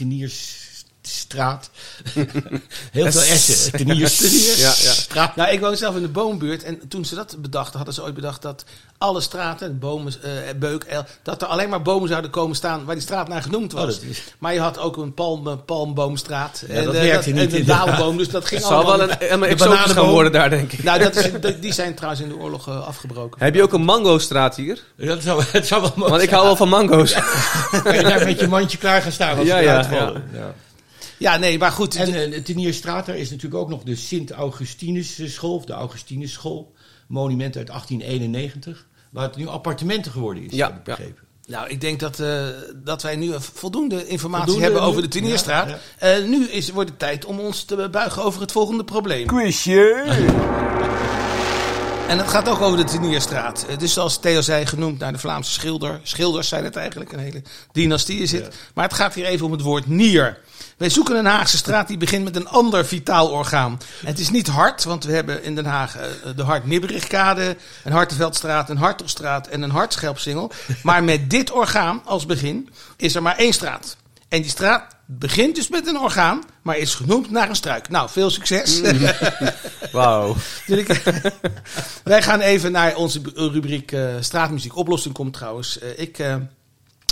Tenniersstraat. 1.03 1.69
Heel 2.91 3.11
veel 3.11 3.21
S'en. 3.37 3.71
Tenniers. 3.77 4.19
Ja, 4.59 4.65
ja. 4.67 4.91
Straat. 4.91 5.35
Nou, 5.35 5.49
ik 5.51 5.59
woon 5.59 5.75
zelf 5.77 5.95
in 5.95 6.01
de 6.01 6.07
boombuurt 6.07 6.63
en 6.63 6.79
toen 6.87 7.05
ze 7.05 7.15
dat 7.15 7.35
bedachten, 7.39 7.75
hadden 7.75 7.93
ze 7.93 8.03
ooit 8.03 8.13
bedacht 8.13 8.41
dat 8.41 8.63
alle 8.97 9.21
straten, 9.21 9.79
bomen, 9.79 10.13
eh, 10.23 10.29
beuk, 10.55 10.83
el, 10.83 11.05
dat 11.23 11.41
er 11.41 11.47
alleen 11.47 11.69
maar 11.69 11.81
bomen 11.81 12.07
zouden 12.09 12.31
komen 12.31 12.55
staan 12.55 12.85
waar 12.85 12.95
die 12.95 13.03
straat 13.03 13.27
naar 13.27 13.41
genoemd 13.41 13.71
was. 13.71 13.81
Oh, 13.81 13.87
dat 13.87 14.01
is- 14.09 14.23
Maar 14.39 14.53
je 14.53 14.59
had 14.59 14.77
ook 14.79 14.97
een 14.97 15.13
palm, 15.13 15.47
eh, 15.47 15.53
palmboomstraat 15.65 16.63
Ja, 16.67 16.81
dat 16.81 16.93
eh, 16.93 17.01
werkte 17.01 17.29
niet 17.31 17.53
en 17.53 17.59
een 17.59 17.65
daalboom, 17.65 18.17
dus 18.17 18.29
dat 18.29 18.45
ging 18.47 18.59
Het 18.61 18.69
zal 18.69 18.77
allemaal 18.83 18.97
wel 18.97 19.09
een, 19.09 19.17
De 19.19 19.25
exotisch 19.25 19.59
gaan 19.61 19.69
bananenboom. 19.69 20.09
worden 20.09 20.31
daar, 20.31 20.49
denk 20.49 20.71
ik. 20.71 20.83
Nou, 20.83 20.99
dat 20.99 21.15
is, 21.15 21.31
dat- 21.41 21.61
die 21.61 21.73
zijn 21.73 21.95
trouwens 21.95 22.21
in 22.23 22.29
de 22.29 22.35
oorlog 22.37 22.67
eh, 22.67 22.87
afgebroken. 22.87 23.43
Heb 23.43 23.55
je 23.55 23.61
ook 23.63 23.73
een 23.73 23.83
mango-straat 23.83 24.55
hier? 24.55 24.79
Dat 24.97 25.21
zou, 25.23 25.43
het 25.51 25.67
zou 25.67 25.81
wel 25.81 25.91
mooi 25.95 26.09
Want 26.11 26.23
ik 26.23 26.29
hou 26.29 26.43
wel 26.45 26.55
van 26.55 26.69
mango's. 26.69 27.13
Kan 27.83 27.95
je 27.95 28.03
daar 28.03 28.25
met 28.25 28.39
je 28.39 28.47
mandje 28.47 28.77
klaar 28.77 29.01
gaan 29.01 29.11
staan 29.11 29.37
als 29.37 29.47
Ja, 29.47 29.57
ja. 29.57 29.87
Ja. 29.91 30.53
Ja, 31.17 31.37
nee, 31.37 31.57
maar 31.57 31.71
goed. 31.71 31.95
En 31.95 32.13
eh, 32.13 32.31
de 32.31 32.41
Tenierstraat, 32.41 33.05
daar 33.05 33.17
is 33.17 33.29
natuurlijk 33.29 33.61
ook 33.61 33.69
nog 33.69 33.83
de 33.83 33.95
Sint-Augustinus 33.95 35.33
school, 35.33 35.55
of 35.55 35.65
de 35.65 35.73
Augustinus 35.73 36.31
school. 36.31 36.73
Monument 37.07 37.57
uit 37.57 37.67
1891, 37.67 38.85
waar 39.09 39.23
het 39.23 39.35
nu 39.35 39.47
appartementen 39.47 40.11
geworden 40.11 40.43
is, 40.43 40.51
Ja, 40.55 40.67
heb 40.67 40.75
ik 40.77 40.83
begrepen. 40.83 41.21
Nou, 41.47 41.69
ik 41.69 41.81
denk 41.81 41.99
dat, 41.99 42.19
eh, 42.19 42.45
dat 42.83 43.01
wij 43.01 43.15
nu 43.15 43.31
voldoende 43.39 44.07
informatie 44.07 44.45
Voldoende 44.45 44.63
hebben 44.63 44.81
nu? 44.81 44.87
over 44.87 45.01
de 45.01 45.07
Tunierstraat. 45.07 45.69
Ja, 45.69 45.77
Eh, 45.97 46.23
nu 46.25 46.47
is, 46.47 46.69
wordt 46.71 46.89
het 46.89 46.99
tijd 46.99 47.25
om 47.25 47.39
ons 47.39 47.63
te 47.63 47.87
buigen 47.91 48.23
over 48.23 48.41
het 48.41 48.51
volgende 48.51 48.83
probleem. 48.83 49.27
Quizje! 49.27 50.03
En 52.07 52.17
het 52.17 52.27
gaat 52.27 52.49
ook 52.49 52.61
over 52.61 52.77
de 52.77 52.83
Tunierstraat. 52.83 53.65
Het 53.67 53.81
is 53.81 53.93
zoals 53.93 54.19
Theo 54.19 54.41
zei 54.41 54.65
genoemd 54.65 54.99
naar 54.99 55.11
de 55.11 55.19
Vlaamse 55.19 55.51
schilder. 55.51 55.99
Schilders 56.03 56.47
zijn 56.47 56.63
het 56.63 56.75
eigenlijk, 56.75 57.11
een 57.11 57.19
hele 57.19 57.41
dynastie 57.71 58.19
is 58.19 58.31
het. 58.31 58.55
Maar 58.73 58.85
het 58.85 58.93
gaat 58.93 59.13
hier 59.13 59.25
even 59.25 59.45
om 59.45 59.51
het 59.51 59.61
woord 59.61 59.87
nier. 59.87 60.39
Wij 60.77 60.89
zoeken 60.89 61.17
een 61.17 61.25
Haagse 61.25 61.57
straat 61.57 61.87
die 61.87 61.97
begint 61.97 62.23
met 62.23 62.35
een 62.35 62.47
ander 62.47 62.85
vitaal 62.85 63.29
orgaan. 63.29 63.79
Het 64.05 64.19
is 64.19 64.29
niet 64.29 64.47
hart, 64.47 64.83
want 64.83 65.03
we 65.03 65.11
hebben 65.11 65.43
in 65.43 65.55
Den 65.55 65.65
Haag 65.65 65.97
eh, 65.97 66.07
de 66.35 66.43
Hart-Nibberigkade, 66.43 67.57
een 67.83 67.91
Hartenveldstraat, 67.91 68.69
een 68.69 68.77
Hartelstraat 68.77 69.47
en 69.47 69.61
een 69.61 69.71
Hartschelpsingel. 69.71 70.51
Maar 70.83 71.03
met 71.03 71.29
dit 71.29 71.51
orgaan 71.51 72.01
als 72.05 72.25
begin 72.25 72.69
is 72.97 73.15
er 73.15 73.21
maar 73.21 73.37
één 73.37 73.53
straat. 73.53 73.95
En 74.27 74.41
die 74.41 74.51
straat 74.51 74.92
begint 75.19 75.55
dus 75.55 75.69
met 75.69 75.87
een 75.87 75.99
orgaan, 75.99 76.43
maar 76.61 76.77
is 76.77 76.95
genoemd 76.95 77.31
naar 77.31 77.49
een 77.49 77.55
struik. 77.55 77.89
Nou, 77.89 78.09
veel 78.09 78.29
succes. 78.29 78.81
Wauw. 79.91 80.35
Natuurlijk. 80.67 81.03
Wij 82.03 82.21
gaan 82.21 82.39
even 82.39 82.71
naar 82.71 82.95
onze 82.95 83.21
rubriek 83.35 83.91
eh, 83.91 84.15
Straatmuziek. 84.19 84.75
Oplossing 84.75 85.13
komt 85.13 85.33
trouwens. 85.33 85.79
Eh, 85.79 85.99
ik, 85.99 86.19
eh, 86.19 86.35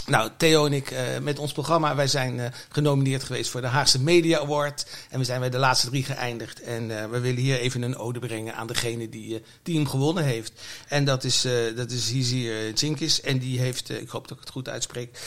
nou, 0.06 0.30
Theo 0.38 0.66
en 0.66 0.74
ik 0.74 0.92
eh, 0.92 1.04
met 1.22 1.40
ons 1.40 1.52
programma, 1.52 1.96
wij 1.96 2.08
zijn 2.08 2.40
eh, 2.40 2.46
genomineerd 2.70 3.24
geweest 3.24 3.50
voor 3.50 3.62
de 3.62 3.68
Haagse 3.68 4.00
Media 4.00 4.40
Award. 4.40 4.86
En 5.10 5.20
we 5.20 5.26
zijn 5.26 5.40
bij 5.40 5.50
de 5.50 5.58
laatste 5.58 5.90
drie 5.90 6.04
geëindigd. 6.04 6.62
En 6.62 7.00
eh, 7.00 7.10
we 7.10 7.20
willen 7.20 7.42
hier 7.42 7.60
even 7.60 7.82
een 7.82 7.98
ode 7.98 8.20
brengen 8.20 8.56
aan 8.56 8.68
degene 8.68 9.10
die, 9.10 9.42
die 9.64 9.76
hem 9.76 9.88
gewonnen 9.88 10.24
heeft. 10.24 10.62
En 10.88 11.06
dat 11.06 11.24
is, 11.24 11.48
dat 11.76 11.92
is 11.92 12.10
Hizir 12.10 12.72
Zinkis. 12.74 13.22
En 13.22 13.38
die 13.38 13.60
heeft, 13.60 13.90
ik 13.90 14.10
hoop 14.10 14.28
dat 14.28 14.38
ik 14.38 14.44
het 14.44 14.54
goed 14.54 14.70
uitspreek. 14.70 15.18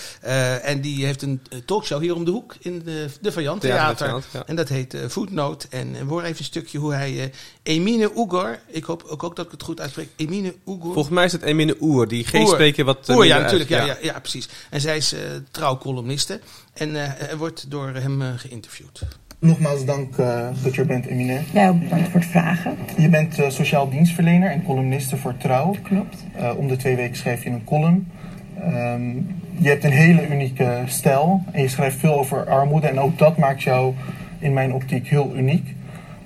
en 0.63 0.81
die 0.81 1.05
heeft 1.05 1.23
een 1.23 1.43
talkshow 1.65 2.01
hier 2.01 2.15
om 2.15 2.25
de 2.25 2.31
hoek 2.31 2.55
in 2.61 2.83
de, 2.85 3.09
de 3.21 3.33
Vajant 3.33 3.61
Theater 3.61 4.23
ja. 4.33 4.43
En 4.47 4.57
dat 4.57 4.69
heet 4.69 4.97
Footnote. 5.09 5.67
En 5.71 5.97
hoor 6.07 6.23
even 6.23 6.39
een 6.39 6.45
stukje 6.45 6.79
hoe 6.79 6.95
hij 6.95 7.33
Emine 7.63 8.11
Oegor, 8.17 8.59
ik 8.67 8.85
hoop 8.85 9.05
ook, 9.09 9.23
ook 9.23 9.37
dat 9.37 9.45
ik 9.45 9.51
het 9.51 9.63
goed 9.63 9.81
uitspreek, 9.81 10.09
Emine 10.17 10.55
Oegor. 10.67 10.93
Volgens 10.93 11.15
mij 11.15 11.25
is 11.25 11.33
het 11.33 11.43
Emine 11.43 11.77
Oer, 11.81 12.09
die 12.09 12.25
geen 12.25 12.43
Oer. 12.43 12.53
spreken 12.53 12.85
wat... 12.85 13.09
Oer, 13.09 13.25
ja, 13.25 13.39
natuurlijk. 13.39 13.71
Ja, 13.71 13.85
ja, 13.85 13.97
ja, 14.01 14.21
precies. 14.21 14.49
En 14.71 14.81
zij 14.81 14.97
is 14.97 15.13
eh 15.13 15.21
trouw 15.51 15.79
columniste. 15.79 16.41
En 16.75 16.97
eh, 16.97 17.31
er 17.31 17.37
wordt 17.37 17.71
door 17.71 17.89
hem 17.95 18.23
eh, 18.23 18.29
geïnterviewd. 18.37 19.03
Nogmaals 19.39 19.85
dank 19.85 20.17
eh, 20.17 20.47
dat 20.63 20.75
je 20.75 20.81
er 20.81 20.87
bent, 20.87 21.07
Emine. 21.07 21.39
Ja, 21.53 21.69
ook 21.69 21.81
bedankt 21.81 22.09
voor 22.09 22.21
het 22.21 22.29
vragen. 22.29 22.77
Je 22.97 23.09
bent 23.09 23.39
eh, 23.39 23.51
sociaal 23.51 23.91
dienstverlener 23.91 24.51
en 24.51 24.63
columniste 24.65 25.17
voor 25.17 25.37
Trouw. 25.37 25.75
Klopt. 25.83 26.25
Eh, 26.37 26.51
om 26.57 26.69
de 26.69 26.77
twee 26.77 26.97
weken 26.97 27.17
schrijf 27.17 27.43
je 27.45 27.51
een 27.51 27.65
column. 27.65 28.11
Ehm, 28.61 29.11
je 29.59 29.69
hebt 29.69 29.85
een 29.85 29.93
hele 29.93 30.29
unieke 30.29 30.83
stijl 30.87 31.43
en 31.53 31.63
je 31.63 31.69
schrijft 31.69 31.99
veel 31.99 32.19
over 32.19 32.49
armoede. 32.49 32.87
En 32.87 33.01
ook 33.01 33.19
dat 33.19 33.37
maakt 33.37 33.63
jou 33.63 33.95
in 34.39 34.53
mijn 34.53 34.73
optiek 34.73 35.09
heel 35.09 35.33
uniek. 35.37 35.75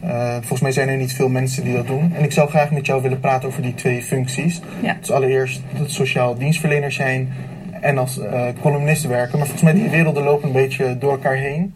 Eh, 0.01 0.33
volgens 0.33 0.61
mij 0.61 0.73
zijn 0.73 0.89
er 0.89 0.97
niet 0.97 1.13
veel 1.13 1.29
mensen 1.29 1.65
die 1.65 1.75
dat 1.75 1.87
doen. 1.87 2.15
En 2.15 2.25
ik 2.25 2.33
zou 2.33 2.49
graag 2.49 2.71
met 2.71 2.87
jou 2.87 3.03
willen 3.03 3.21
praten 3.21 3.49
over 3.49 3.63
die 3.63 3.75
twee 3.75 4.03
functies. 4.03 4.61
Ja. 4.83 4.97
Dus 5.01 5.11
allereerst 5.11 5.61
dat 5.79 5.91
sociaal 5.91 6.39
dienstverlener 6.39 6.93
zijn 6.93 7.33
en 7.83 7.99
als 7.99 8.19
eh 8.19 8.49
columnist 8.61 9.05
werken. 9.05 9.39
Maar 9.39 9.47
volgens 9.49 9.73
mij 9.73 9.81
die 9.81 9.91
werelden 9.91 10.23
lopen 10.23 10.47
een 10.47 10.53
beetje 10.55 10.99
door 10.99 11.13
elkaar 11.13 11.37
heen. 11.37 11.75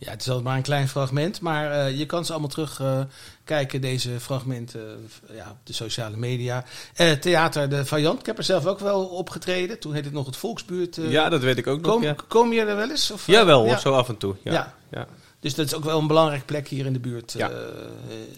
Ja, 0.00 0.10
het 0.10 0.20
is 0.20 0.26
wel 0.26 0.42
maar 0.42 0.56
een 0.56 0.62
klein 0.62 0.88
fragment, 0.88 1.40
maar 1.40 1.70
eh, 1.70 1.98
je 1.98 2.06
kan 2.06 2.24
ze 2.24 2.30
allemaal 2.32 2.50
terugkijken, 2.50 3.10
kijken 3.44 3.80
deze 3.80 4.20
fragmenten 4.20 5.10
eh, 5.28 5.36
ja, 5.36 5.50
op 5.50 5.56
de 5.64 5.72
sociale 5.72 6.16
media. 6.16 6.64
Eh, 6.94 7.10
Theater 7.12 7.68
de 7.68 7.86
Vajant, 7.86 8.20
ik 8.20 8.26
heb 8.26 8.38
er 8.38 8.44
zelf 8.44 8.66
ook 8.66 8.78
wel 8.78 9.04
opgetreden. 9.06 9.78
Toen 9.78 9.92
heette 9.92 10.06
het 10.06 10.16
nog 10.16 10.26
het 10.26 10.36
Volksbuurt. 10.36 10.98
eh. 10.98 11.10
Ja, 11.10 11.28
dat 11.28 11.42
weet 11.42 11.58
ik 11.58 11.66
ook 11.66 11.80
nog, 11.80 11.92
kom, 11.92 12.02
ja. 12.02 12.14
kom 12.28 12.52
je 12.52 12.60
er 12.60 12.76
wel 12.76 12.90
eens? 12.90 13.10
Of, 13.10 13.28
eh, 13.28 13.34
Jawel 13.34 13.64
ja. 13.66 13.78
zo 13.78 13.92
af 13.92 14.08
en 14.08 14.16
toe. 14.16 14.34
Ja. 14.42 14.52
Ja. 14.52 14.74
Ja. 14.90 15.06
Dus 15.40 15.54
dat 15.54 15.66
is 15.66 15.74
ook 15.74 15.84
wel 15.84 15.98
een 15.98 16.06
belangrijk 16.06 16.44
plek 16.46 16.68
hier 16.68 16.86
in 16.86 16.92
de 16.92 16.98
buurt, 17.00 17.32
Ja. 17.36 17.50
eh, 17.50 17.56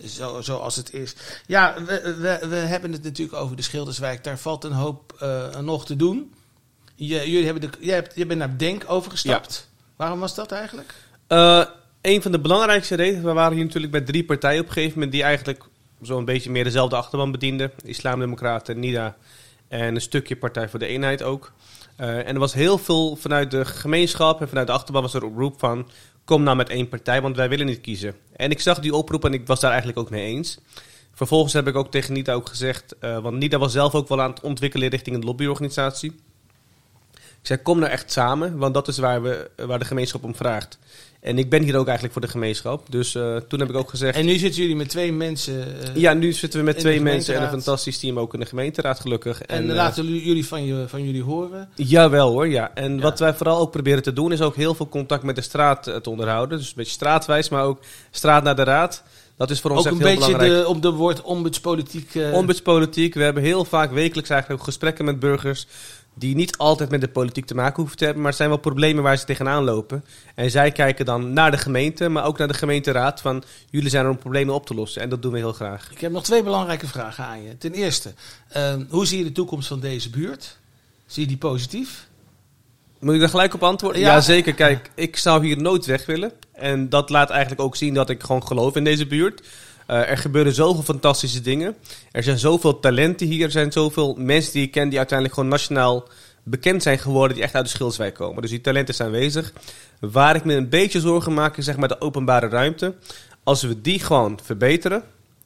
zo, 0.09 0.41
zoals 0.41 0.77
het 0.77 0.93
is. 0.93 1.15
Ja, 1.47 1.75
we, 1.87 2.15
we, 2.21 2.49
we 2.49 2.57
hebben 2.57 2.93
het 2.93 3.03
natuurlijk 3.03 3.39
over 3.39 3.57
de 3.57 3.63
Schilderswijk. 3.63 4.25
Daar 4.25 4.39
valt 4.39 4.65
een 4.65 4.73
hoop 4.73 5.15
eh, 5.21 5.59
nog 5.59 5.87
te 5.87 5.97
doen. 5.97 6.33
Je, 7.07 7.31
jullie 7.31 7.45
hebben 7.45 7.71
de, 7.71 7.71
jij, 7.81 7.95
hebt, 7.95 8.13
je 8.15 8.27
bent 8.27 8.39
naar 8.39 8.59
Denk 8.59 8.85
overgestapt. 8.87 9.69
Waarom 9.97 10.21
was 10.21 10.35
dat 10.35 10.53
eigenlijk? 10.53 10.95
Eh, 11.27 11.65
een 12.01 12.23
van 12.23 12.33
de 12.33 12.41
belangrijkste 12.41 12.95
redenen, 12.95 13.25
we 13.25 13.33
waren 13.33 13.57
hier 13.57 13.65
natuurlijk 13.65 13.93
bij 13.93 14.01
drie 14.01 14.25
partijen 14.25 14.61
op 14.61 14.67
een 14.67 14.73
gegeven 14.73 14.95
moment 14.95 15.13
die 15.13 15.23
eigenlijk 15.23 15.65
zo'n 16.03 16.25
beetje 16.25 16.51
meer 16.51 16.65
dezelfde 16.65 16.97
achterban 16.97 17.31
bedienden. 17.31 17.73
Islamdemocraten, 17.85 18.81
NIDA 18.81 19.17
en 19.69 19.95
een 19.95 20.01
stukje 20.01 20.37
Partij 20.37 20.69
voor 20.69 20.79
de 20.79 20.87
Eenheid 20.87 21.23
ook. 21.23 21.53
Eh, 21.97 22.19
en 22.19 22.27
er 22.27 22.39
was 22.39 22.55
heel 22.55 22.79
veel 22.79 23.17
vanuit 23.17 23.51
de 23.51 23.65
gemeenschap 23.65 24.41
en 24.41 24.49
vanuit 24.49 24.67
de 24.67 24.73
achterban 24.73 25.03
was 25.03 25.15
er 25.15 25.23
een 25.23 25.29
oproep 25.29 25.59
van 25.59 25.91
kom 26.25 26.43
nou 26.43 26.57
met 26.57 26.69
één 26.69 26.89
partij, 26.89 27.23
want 27.23 27.37
wij 27.37 27.49
willen 27.49 27.67
niet 27.67 27.81
kiezen. 27.81 28.15
En 28.37 28.51
ik 28.51 28.61
zag 28.61 28.79
die 28.79 28.95
oproep 28.95 29.25
en 29.25 29.33
ik 29.33 29.47
was 29.47 29.61
daar 29.61 29.71
eigenlijk 29.71 30.01
ook 30.01 30.11
mee 30.11 30.27
eens. 30.27 30.59
Vervolgens 31.13 31.53
heb 31.53 31.67
ik 31.67 31.77
ook 31.77 31.91
tegen 31.91 32.13
NIDA 32.13 32.33
ook 32.33 32.49
gezegd, 32.49 32.99
eh, 32.99 33.19
want 33.19 33.37
NIDA 33.37 33.59
was 33.59 33.73
zelf 33.73 33.95
ook 33.95 34.09
wel 34.09 34.23
aan 34.23 34.31
het 34.31 34.41
ontwikkelen 34.41 34.89
richting 34.89 35.17
een 35.17 35.25
lobbyorganisatie. 35.25 36.15
Ik 37.41 37.47
zei, 37.47 37.59
kom 37.63 37.79
nou 37.79 37.91
echt 37.91 38.13
samen, 38.13 38.57
want 38.59 38.75
dat 38.75 38.89
is 38.89 38.99
waar, 38.99 39.23
we, 39.23 39.51
waar 39.67 39.79
de 39.79 39.85
gemeenschap 39.85 40.25
om 40.25 40.35
vraagt. 40.35 40.79
En 41.21 41.39
ik 41.39 41.51
ben 41.51 41.63
hier 41.63 41.77
ook 41.77 41.85
eigenlijk 41.85 42.13
voor 42.13 42.23
de 42.23 42.29
gemeenschap. 42.29 42.91
Dus 42.91 43.15
eh, 43.15 43.37
toen 43.37 43.61
heb 43.61 43.69
ik 43.69 43.77
ook 43.77 43.91
gezegd... 43.91 44.17
En 44.17 44.25
nu 44.25 44.37
zitten 44.39 44.61
jullie 44.61 44.77
met 44.77 44.89
twee 44.89 45.13
mensen. 45.13 45.65
eh, 45.83 45.95
ja, 45.95 46.13
nu 46.13 46.33
zitten 46.33 46.59
we 46.59 46.65
met 46.65 46.79
twee 46.79 47.01
mensen 47.01 47.35
en 47.35 47.43
een 47.43 47.49
fantastisch 47.49 47.99
team 47.99 48.19
ook 48.19 48.35
in 48.35 48.41
de 48.41 48.47
gemeenteraad, 48.47 49.01
gelukkig. 49.01 49.43
en 49.43 49.69
eh, 49.71 49.75
laten 49.77 50.05
jullie 50.07 50.47
van, 50.47 50.65
je, 50.65 50.85
van 50.89 51.05
jullie 51.05 51.23
horen. 51.23 51.69
Jawel 51.75 52.31
hoor, 52.31 52.49
ja. 52.49 52.71
En 52.75 52.95
Ja. 52.97 53.01
wat 53.03 53.19
wij 53.19 53.35
vooral 53.35 53.59
ook 53.59 53.71
proberen 53.71 54.03
te 54.03 54.13
doen, 54.13 54.33
is 54.33 54.41
ook 54.41 54.57
heel 54.57 54.75
veel 54.75 54.89
contact 54.89 55.23
met 55.23 55.37
de 55.37 55.43
straat 55.43 55.83
te 55.83 56.11
onderhouden. 56.11 56.59
Dus 56.59 56.67
een 56.69 56.73
beetje 56.77 56.93
straatwijs, 56.93 57.49
maar 57.49 57.65
ook 57.65 57.81
straat 58.11 58.43
naar 58.43 58.57
de 58.57 58.65
raad. 58.65 59.03
Dat 59.37 59.51
is 59.51 59.61
voor 59.61 59.71
ons 59.71 59.81
Ook 59.81 59.87
echt 59.87 59.95
een 59.95 60.01
heel 60.07 60.17
beetje 60.17 60.33
belangrijk. 60.33 60.63
de, 60.65 60.69
op 60.69 60.83
de 60.83 60.91
woord 60.91 61.23
ombudspolitiek. 61.23 62.15
eh, 62.15 62.33
Ombudspolitiek. 62.33 63.15
We 63.15 63.23
hebben 63.23 63.43
heel 63.43 63.65
vaak 63.65 63.93
wekelijks 63.93 64.31
eigenlijk 64.31 64.61
ook 64.61 64.67
gesprekken 64.67 65.05
met 65.05 65.19
burgers. 65.21 65.67
Die 66.21 66.35
niet 66.35 66.57
altijd 66.59 66.91
met 66.91 67.01
de 67.01 67.09
politiek 67.09 67.47
te 67.47 67.55
maken 67.55 67.77
hoeven 67.77 67.97
te 67.97 68.05
hebben. 68.05 68.23
Maar 68.23 68.31
er 68.31 68.37
zijn 68.37 68.49
wel 68.49 68.59
problemen 68.59 69.03
waar 69.03 69.17
ze 69.17 69.25
tegenaan 69.25 69.65
lopen. 69.65 70.05
En 70.35 70.51
zij 70.51 70.73
kijken 70.73 71.05
dan 71.05 71.33
naar 71.33 71.51
de 71.51 71.59
gemeente, 71.59 72.09
maar 72.09 72.25
ook 72.25 72.39
naar 72.39 72.49
de 72.49 72.55
gemeenteraad. 72.55 73.21
Van 73.21 73.43
jullie 73.71 73.91
zijn 73.91 74.05
er 74.05 74.11
om 74.11 74.19
problemen 74.19 74.55
op 74.55 74.67
te 74.67 74.75
lossen. 74.75 75.03
En 75.03 75.09
dat 75.09 75.23
doen 75.23 75.33
we 75.33 75.39
heel 75.39 75.53
graag. 75.53 75.91
Ik 75.91 76.01
heb 76.01 76.13
nog 76.13 76.23
twee 76.23 76.43
belangrijke 76.43 76.87
vragen 76.87 77.25
aan 77.25 77.43
je. 77.43 77.59
Ten 77.59 77.73
eerste, 77.73 78.15
eh, 78.49 78.75
hoe 78.89 79.07
zie 79.07 79.19
je 79.19 79.25
de 79.25 79.33
toekomst 79.33 79.69
van 79.69 79.81
deze 79.81 80.11
buurt? 80.11 80.59
Zie 81.07 81.23
je 81.23 81.29
die 81.29 81.39
positief? 81.39 82.09
Moet 82.99 83.15
ik 83.15 83.21
daar 83.21 83.29
gelijk 83.29 83.55
op 83.55 83.63
antwoorden? 83.63 84.01
Ja. 84.01 84.13
Jazeker. 84.13 84.55
Kijk, 84.55 84.91
ik 84.95 85.17
zou 85.17 85.47
hier 85.47 85.61
nooit 85.61 85.87
weg 85.87 86.07
willen. 86.07 86.33
En 86.53 86.89
dat 86.89 87.11
laat 87.11 87.31
eigenlijk 87.31 87.61
ook 87.61 87.77
zien 87.77 87.95
dat 87.95 88.11
ik 88.11 88.23
gewoon 88.23 88.47
geloof 88.47 88.77
in 88.77 88.85
deze 88.85 89.07
buurt. 89.07 89.43
Eh, 89.91 90.11
er 90.11 90.19
gebeuren 90.19 90.55
zoveel 90.55 90.83
fantastische 90.83 91.41
dingen. 91.41 91.77
Er 92.13 92.23
zijn 92.23 92.39
zoveel 92.39 92.81
talenten 92.81 93.27
hier. 93.27 93.45
Er 93.45 93.51
zijn 93.51 93.73
zoveel 93.73 94.15
mensen 94.19 94.53
die 94.53 94.63
ik 94.63 94.71
ken 94.71 94.89
die 94.89 94.99
uiteindelijk 94.99 95.39
gewoon 95.39 95.51
nationaal 95.51 96.09
bekend 96.43 96.83
zijn 96.83 96.99
geworden. 96.99 97.35
Die 97.35 97.45
echt 97.45 97.55
uit 97.55 97.65
de 97.65 97.71
Schilswijk 97.71 98.15
komen. 98.15 98.43
Dus 98.43 98.51
die 98.51 98.61
talenten 98.61 98.95
zijn 98.95 99.09
aanwezig. 99.09 99.53
Waar 100.01 100.37
ik 100.37 100.45
me 100.45 100.55
een 100.55 100.69
beetje 100.69 101.01
zorgen 101.01 101.35
maak 101.35 101.57
is 101.57 101.65
zeg 101.65 101.77
maar 101.77 101.89
de 101.89 102.01
openbare 102.01 102.49
ruimte. 102.49 102.95
Als 103.43 103.63
we 103.63 103.81
die 103.81 104.01
gewoon 104.01 104.39
verbeteren. 104.43 105.03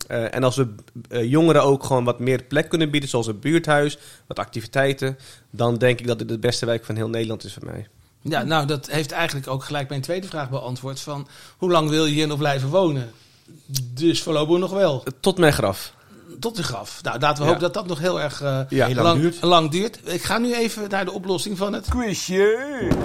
eh, 0.07 0.35
en 0.35 0.45
als 0.45 0.57
we 0.57 0.75
eh, 1.09 1.31
jongeren 1.31 1.63
ook 1.63 1.85
gewoon 1.85 2.05
wat 2.05 2.19
meer 2.19 2.43
plek 2.43 2.69
kunnen 2.69 2.91
bieden, 2.91 3.09
zoals 3.09 3.27
een 3.27 3.41
buurthuis, 3.41 3.99
wat 4.27 4.39
activiteiten, 4.39 5.19
dan 5.51 5.77
denk 5.77 6.01
ik 6.01 6.07
dat 6.07 6.19
dit 6.19 6.29
de 6.29 6.39
beste 6.39 6.67
wijk 6.67 6.85
van 6.85 6.97
heel 6.97 7.09
Nederland 7.09 7.45
is 7.45 7.53
voor 7.53 7.65
mij. 7.65 7.87
Ja, 8.21 8.43
nou, 8.43 8.67
dat 8.67 8.91
heeft 8.91 9.13
eigenlijk 9.13 9.49
ook 9.49 9.65
gelijk 9.65 9.89
mijn 9.89 10.01
tweede 10.01 10.27
vraag 10.27 10.51
beantwoord. 10.51 11.01
Van, 11.01 11.29
hoe 11.57 11.71
lang 11.71 11.89
wil 11.89 12.07
je 12.07 12.13
hier 12.13 12.27
nog 12.27 12.39
blijven 12.39 12.69
wonen? 12.69 13.13
Dus 13.95 14.23
voorlopig 14.23 14.59
nog 14.59 14.71
wel. 14.73 15.05
Tot 15.21 15.39
mijn 15.39 15.53
graf. 15.53 15.93
Tot 16.41 16.57
de 16.57 16.63
graf. 16.63 16.99
Nou, 17.03 17.19
laten 17.19 17.37
we 17.37 17.43
Ja. 17.43 17.47
hopen 17.55 17.63
dat 17.63 17.75
dat 17.75 17.87
nog 17.87 17.99
heel 17.99 18.21
erg 18.21 18.41
eh, 18.43 18.59
Ja. 18.69 18.87
Heel 18.87 19.03
lang 19.03 19.21
duurt. 19.21 19.43
lang 19.43 19.71
duurt. 19.71 19.99
Ik 20.05 20.23
ga 20.23 20.39
nu 20.39 20.55
even 20.55 20.89
naar 20.89 21.05
de 21.05 21.13
oplossing 21.13 21.59
van 21.59 21.73
het... 21.73 21.87
Quizje! 21.89 22.57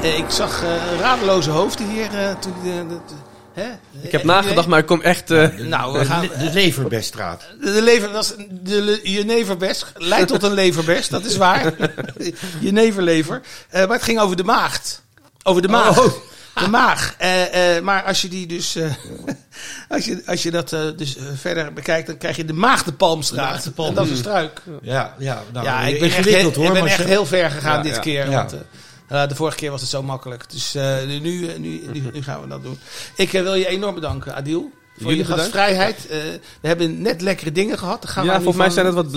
Eh, 0.01 0.17
ik 0.17 0.29
zag 0.29 0.63
eh, 0.63 0.99
radeloze 0.99 1.49
hoofden 1.49 1.89
hier 1.89 2.13
eh, 2.13 2.35
toen... 2.39 2.53
de- 2.63 2.85
de- 2.87 2.99
de- 3.07 3.61
hè? 3.61 3.67
Ik 4.01 4.11
heb 4.11 4.23
nagedacht, 4.23 4.67
maar 4.67 4.79
ik 4.79 4.85
kom 4.85 5.01
echt... 5.01 5.31
eh, 5.31 5.57
Nou, 5.57 5.99
we 5.99 6.05
gaan... 6.05 6.21
De, 6.21 6.37
de 6.37 6.49
Leverbeststraat. 6.53 7.45
De 7.61 7.81
lever, 7.81 8.11
dat 8.11 8.23
is 8.23 8.45
de 8.61 8.81
le- 8.81 8.99
jeneverbest 9.03 9.85
leidt 9.97 10.27
tot 10.27 10.43
een 10.43 10.53
leverbest, 10.53 11.09
dat 11.09 11.25
is 11.25 11.37
waar. 11.37 11.73
Jeneverlever. 12.59 13.41
Eh, 13.69 13.85
maar 13.87 13.95
het 13.95 14.03
ging 14.05 14.19
over 14.19 14.35
de 14.35 14.43
maagd. 14.43 15.01
Over 15.43 15.61
de 15.61 15.67
maag. 15.67 15.99
Oh. 16.05 16.13
De 16.59 16.69
maag. 16.69 17.15
Eh, 17.17 17.75
eh, 17.77 17.83
maar 17.83 18.03
als 18.03 18.21
je 18.21 18.27
die 18.27 18.47
dus, 18.47 18.75
eh, 18.75 18.91
als 19.89 20.05
je, 20.05 20.21
als 20.25 20.43
je 20.43 20.51
dat 20.51 20.69
dus 20.69 21.17
verder 21.35 21.73
bekijkt, 21.73 22.07
dan 22.07 22.17
krijg 22.17 22.35
je 22.35 22.45
de 22.45 22.53
maagdenpalmstraat. 22.53 23.51
Maagdenpalm. 23.51 23.89
En 23.89 23.95
dat 23.95 24.05
is 24.05 24.11
een 24.11 24.17
struik. 24.17 24.61
Ja, 24.81 25.15
ja, 25.17 25.43
nou, 25.53 25.65
ja, 25.65 25.81
ik 25.81 25.99
ben, 25.99 26.11
echt, 26.11 26.25
heel, 26.25 26.53
hoor. 26.53 26.65
ik 26.65 26.73
ben 26.73 26.85
echt 26.85 27.03
heel 27.03 27.25
ver 27.25 27.51
gegaan 27.51 27.77
Ja, 27.77 27.81
dit 27.81 27.95
ja. 27.95 28.01
keer. 28.01 28.31
Want, 28.31 28.55
de 29.29 29.35
vorige 29.35 29.57
keer 29.57 29.71
was 29.71 29.81
het 29.81 29.89
zo 29.89 30.03
makkelijk. 30.03 30.49
Dus 30.49 30.73
nu, 31.05 31.19
nu, 31.19 31.57
nu, 31.57 31.81
nu 32.13 32.23
gaan 32.23 32.41
we 32.41 32.47
dat 32.47 32.63
doen. 32.63 32.79
Ik 33.15 33.31
wil 33.31 33.55
je 33.55 33.67
enorm 33.67 33.95
bedanken, 33.95 34.35
Adil. 34.35 34.71
Voor 35.01 35.09
Jullie 35.09 35.27
je 35.27 35.33
gastvrijheid. 35.33 36.07
Eh, 36.07 36.17
we 36.61 36.67
hebben 36.67 37.01
net 37.01 37.21
lekkere 37.21 37.51
dingen 37.51 37.77
gehad. 37.77 38.07
Gaan 38.09 38.23
we 38.25 38.29
ja, 38.29 38.35
volgens 38.35 38.57
mij 38.57 38.69
zijn 38.69 38.85
het 38.85 38.95
wat 38.95 39.11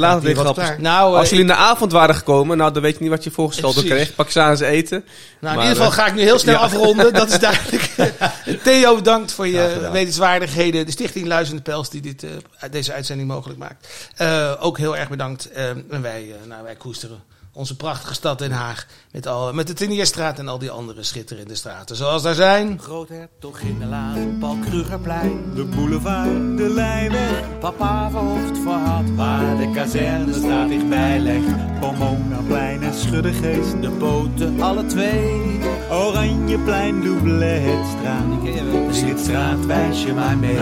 klaar? 0.54 0.80
Nou, 0.80 1.12
eh, 1.12 1.18
Als 1.18 1.28
jullie 1.28 1.44
in 1.44 1.50
de 1.50 1.56
avond 1.56 1.92
waren 1.92 2.14
gekomen, 2.14 2.56
nou, 2.56 2.72
dan 2.72 2.82
weet 2.82 2.94
je 2.94 3.00
niet 3.00 3.10
wat 3.10 3.24
je 3.24 3.30
voorgesteld 3.30 3.84
kreeg. 3.84 4.14
Pak 4.14 4.30
ze 4.30 4.40
aan 4.40 4.56
ze 4.56 4.66
eten. 4.66 5.04
Nou, 5.40 5.52
in 5.54 5.58
Maar, 5.60 5.68
ieder 5.68 5.68
geval 5.84 5.90
eh, 5.90 5.92
ga 5.92 6.06
ik 6.06 6.14
nu 6.14 6.20
heel 6.22 6.38
snel 6.38 6.54
ja. 6.54 6.60
afronden. 6.60 7.12
Dat 7.12 7.30
is 7.30 7.38
duidelijk. 7.48 7.90
Theo, 8.64 8.94
bedankt 8.94 9.32
voor 9.32 9.46
je 9.46 9.70
gedaan. 9.74 9.92
wetenswaardigheden. 9.92 10.86
De 10.86 10.92
Stichting 10.92 11.26
Luizende 11.26 11.62
Pels 11.62 11.90
die 11.90 12.00
dit, 12.00 12.22
eh, 12.22 12.30
deze 12.70 12.92
uitzending 12.92 13.28
mogelijk 13.28 13.58
maakt. 13.58 13.86
Eh, 14.16 14.52
ook 14.60 14.78
heel 14.78 14.96
erg 14.96 15.08
bedankt. 15.08 15.50
Eh, 15.50 15.68
en 15.68 16.02
wij, 16.02 16.22
eh, 16.22 16.48
nou, 16.48 16.62
wij 16.62 16.74
koesteren 16.74 17.22
onze 17.52 17.76
prachtige 17.76 18.14
stad 18.14 18.38
Den 18.38 18.52
Haag. 18.52 18.86
Met, 19.12 19.26
al, 19.26 19.52
met 19.52 19.66
de 19.66 19.72
Tenierstraat 19.72 20.38
en 20.38 20.48
al 20.48 20.58
die 20.58 20.70
andere 20.70 21.02
schitterende 21.02 21.54
straten. 21.54 21.96
Zoals 21.96 22.22
daar 22.22 22.34
zijn. 22.34 22.78
Groothertog 22.80 23.58
in 23.60 23.78
de 23.78 23.86
laan, 23.86 24.36
Paul 24.40 24.56
Krugerplein. 24.56 25.54
De 25.54 25.64
boulevard, 25.64 26.56
de 26.56 26.68
Leijweg, 26.68 27.58
Papa 27.60 28.10
verhoofd 28.10 28.58
verhad, 28.58 29.10
waar 29.14 29.56
de 29.56 29.70
kazerne 29.74 30.32
staat 30.32 30.68
dichtbij 30.68 31.20
legt. 31.20 31.80
Pomonaplein 31.80 32.82
en 32.82 32.94
Schuddegeest. 32.94 33.82
De 33.82 33.90
boten, 33.90 34.60
alle 34.60 34.86
twee. 34.86 35.60
Oranjeplein, 35.90 37.02
Doubletstraat. 37.02 38.42
Dus 38.86 39.00
dit 39.00 39.20
straat 39.20 39.66
wijs 39.66 40.02
je 40.02 40.12
maar 40.12 40.38
mee. 40.38 40.56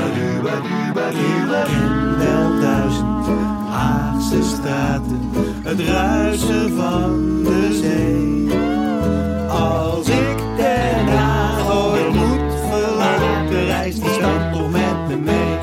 Ken 1.54 2.18
wel 2.18 2.60
duizend 2.60 3.26
Haagse 3.70 4.42
straten, 4.42 5.29
het 5.70 5.80
ruisen 5.80 6.76
van 6.76 7.42
de 7.44 7.78
zee. 7.82 8.58
Als 9.48 10.08
ik 10.08 10.36
Den 10.56 11.06
Haag 11.16 12.12
moet 12.12 12.54
verlaten, 12.70 13.66
reist 13.66 14.02
die 14.02 14.12
stad 14.12 14.52
toch 14.52 14.70
met 14.70 15.08
me 15.08 15.16
mee. 15.16 15.58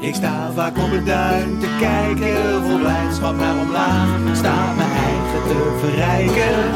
Ik 0.00 0.14
sta 0.14 0.50
vaak 0.54 0.78
op 0.78 0.90
het 0.90 1.06
duin 1.06 1.58
te 1.58 1.68
kijken, 1.80 2.64
vol 2.64 2.78
blijdschap 2.78 3.36
naar 3.36 3.56
omlaag. 3.60 4.36
Sta 4.36 4.72
mijn 4.76 4.90
eigen 4.90 5.42
te 5.48 5.78
verrijken. 5.80 6.74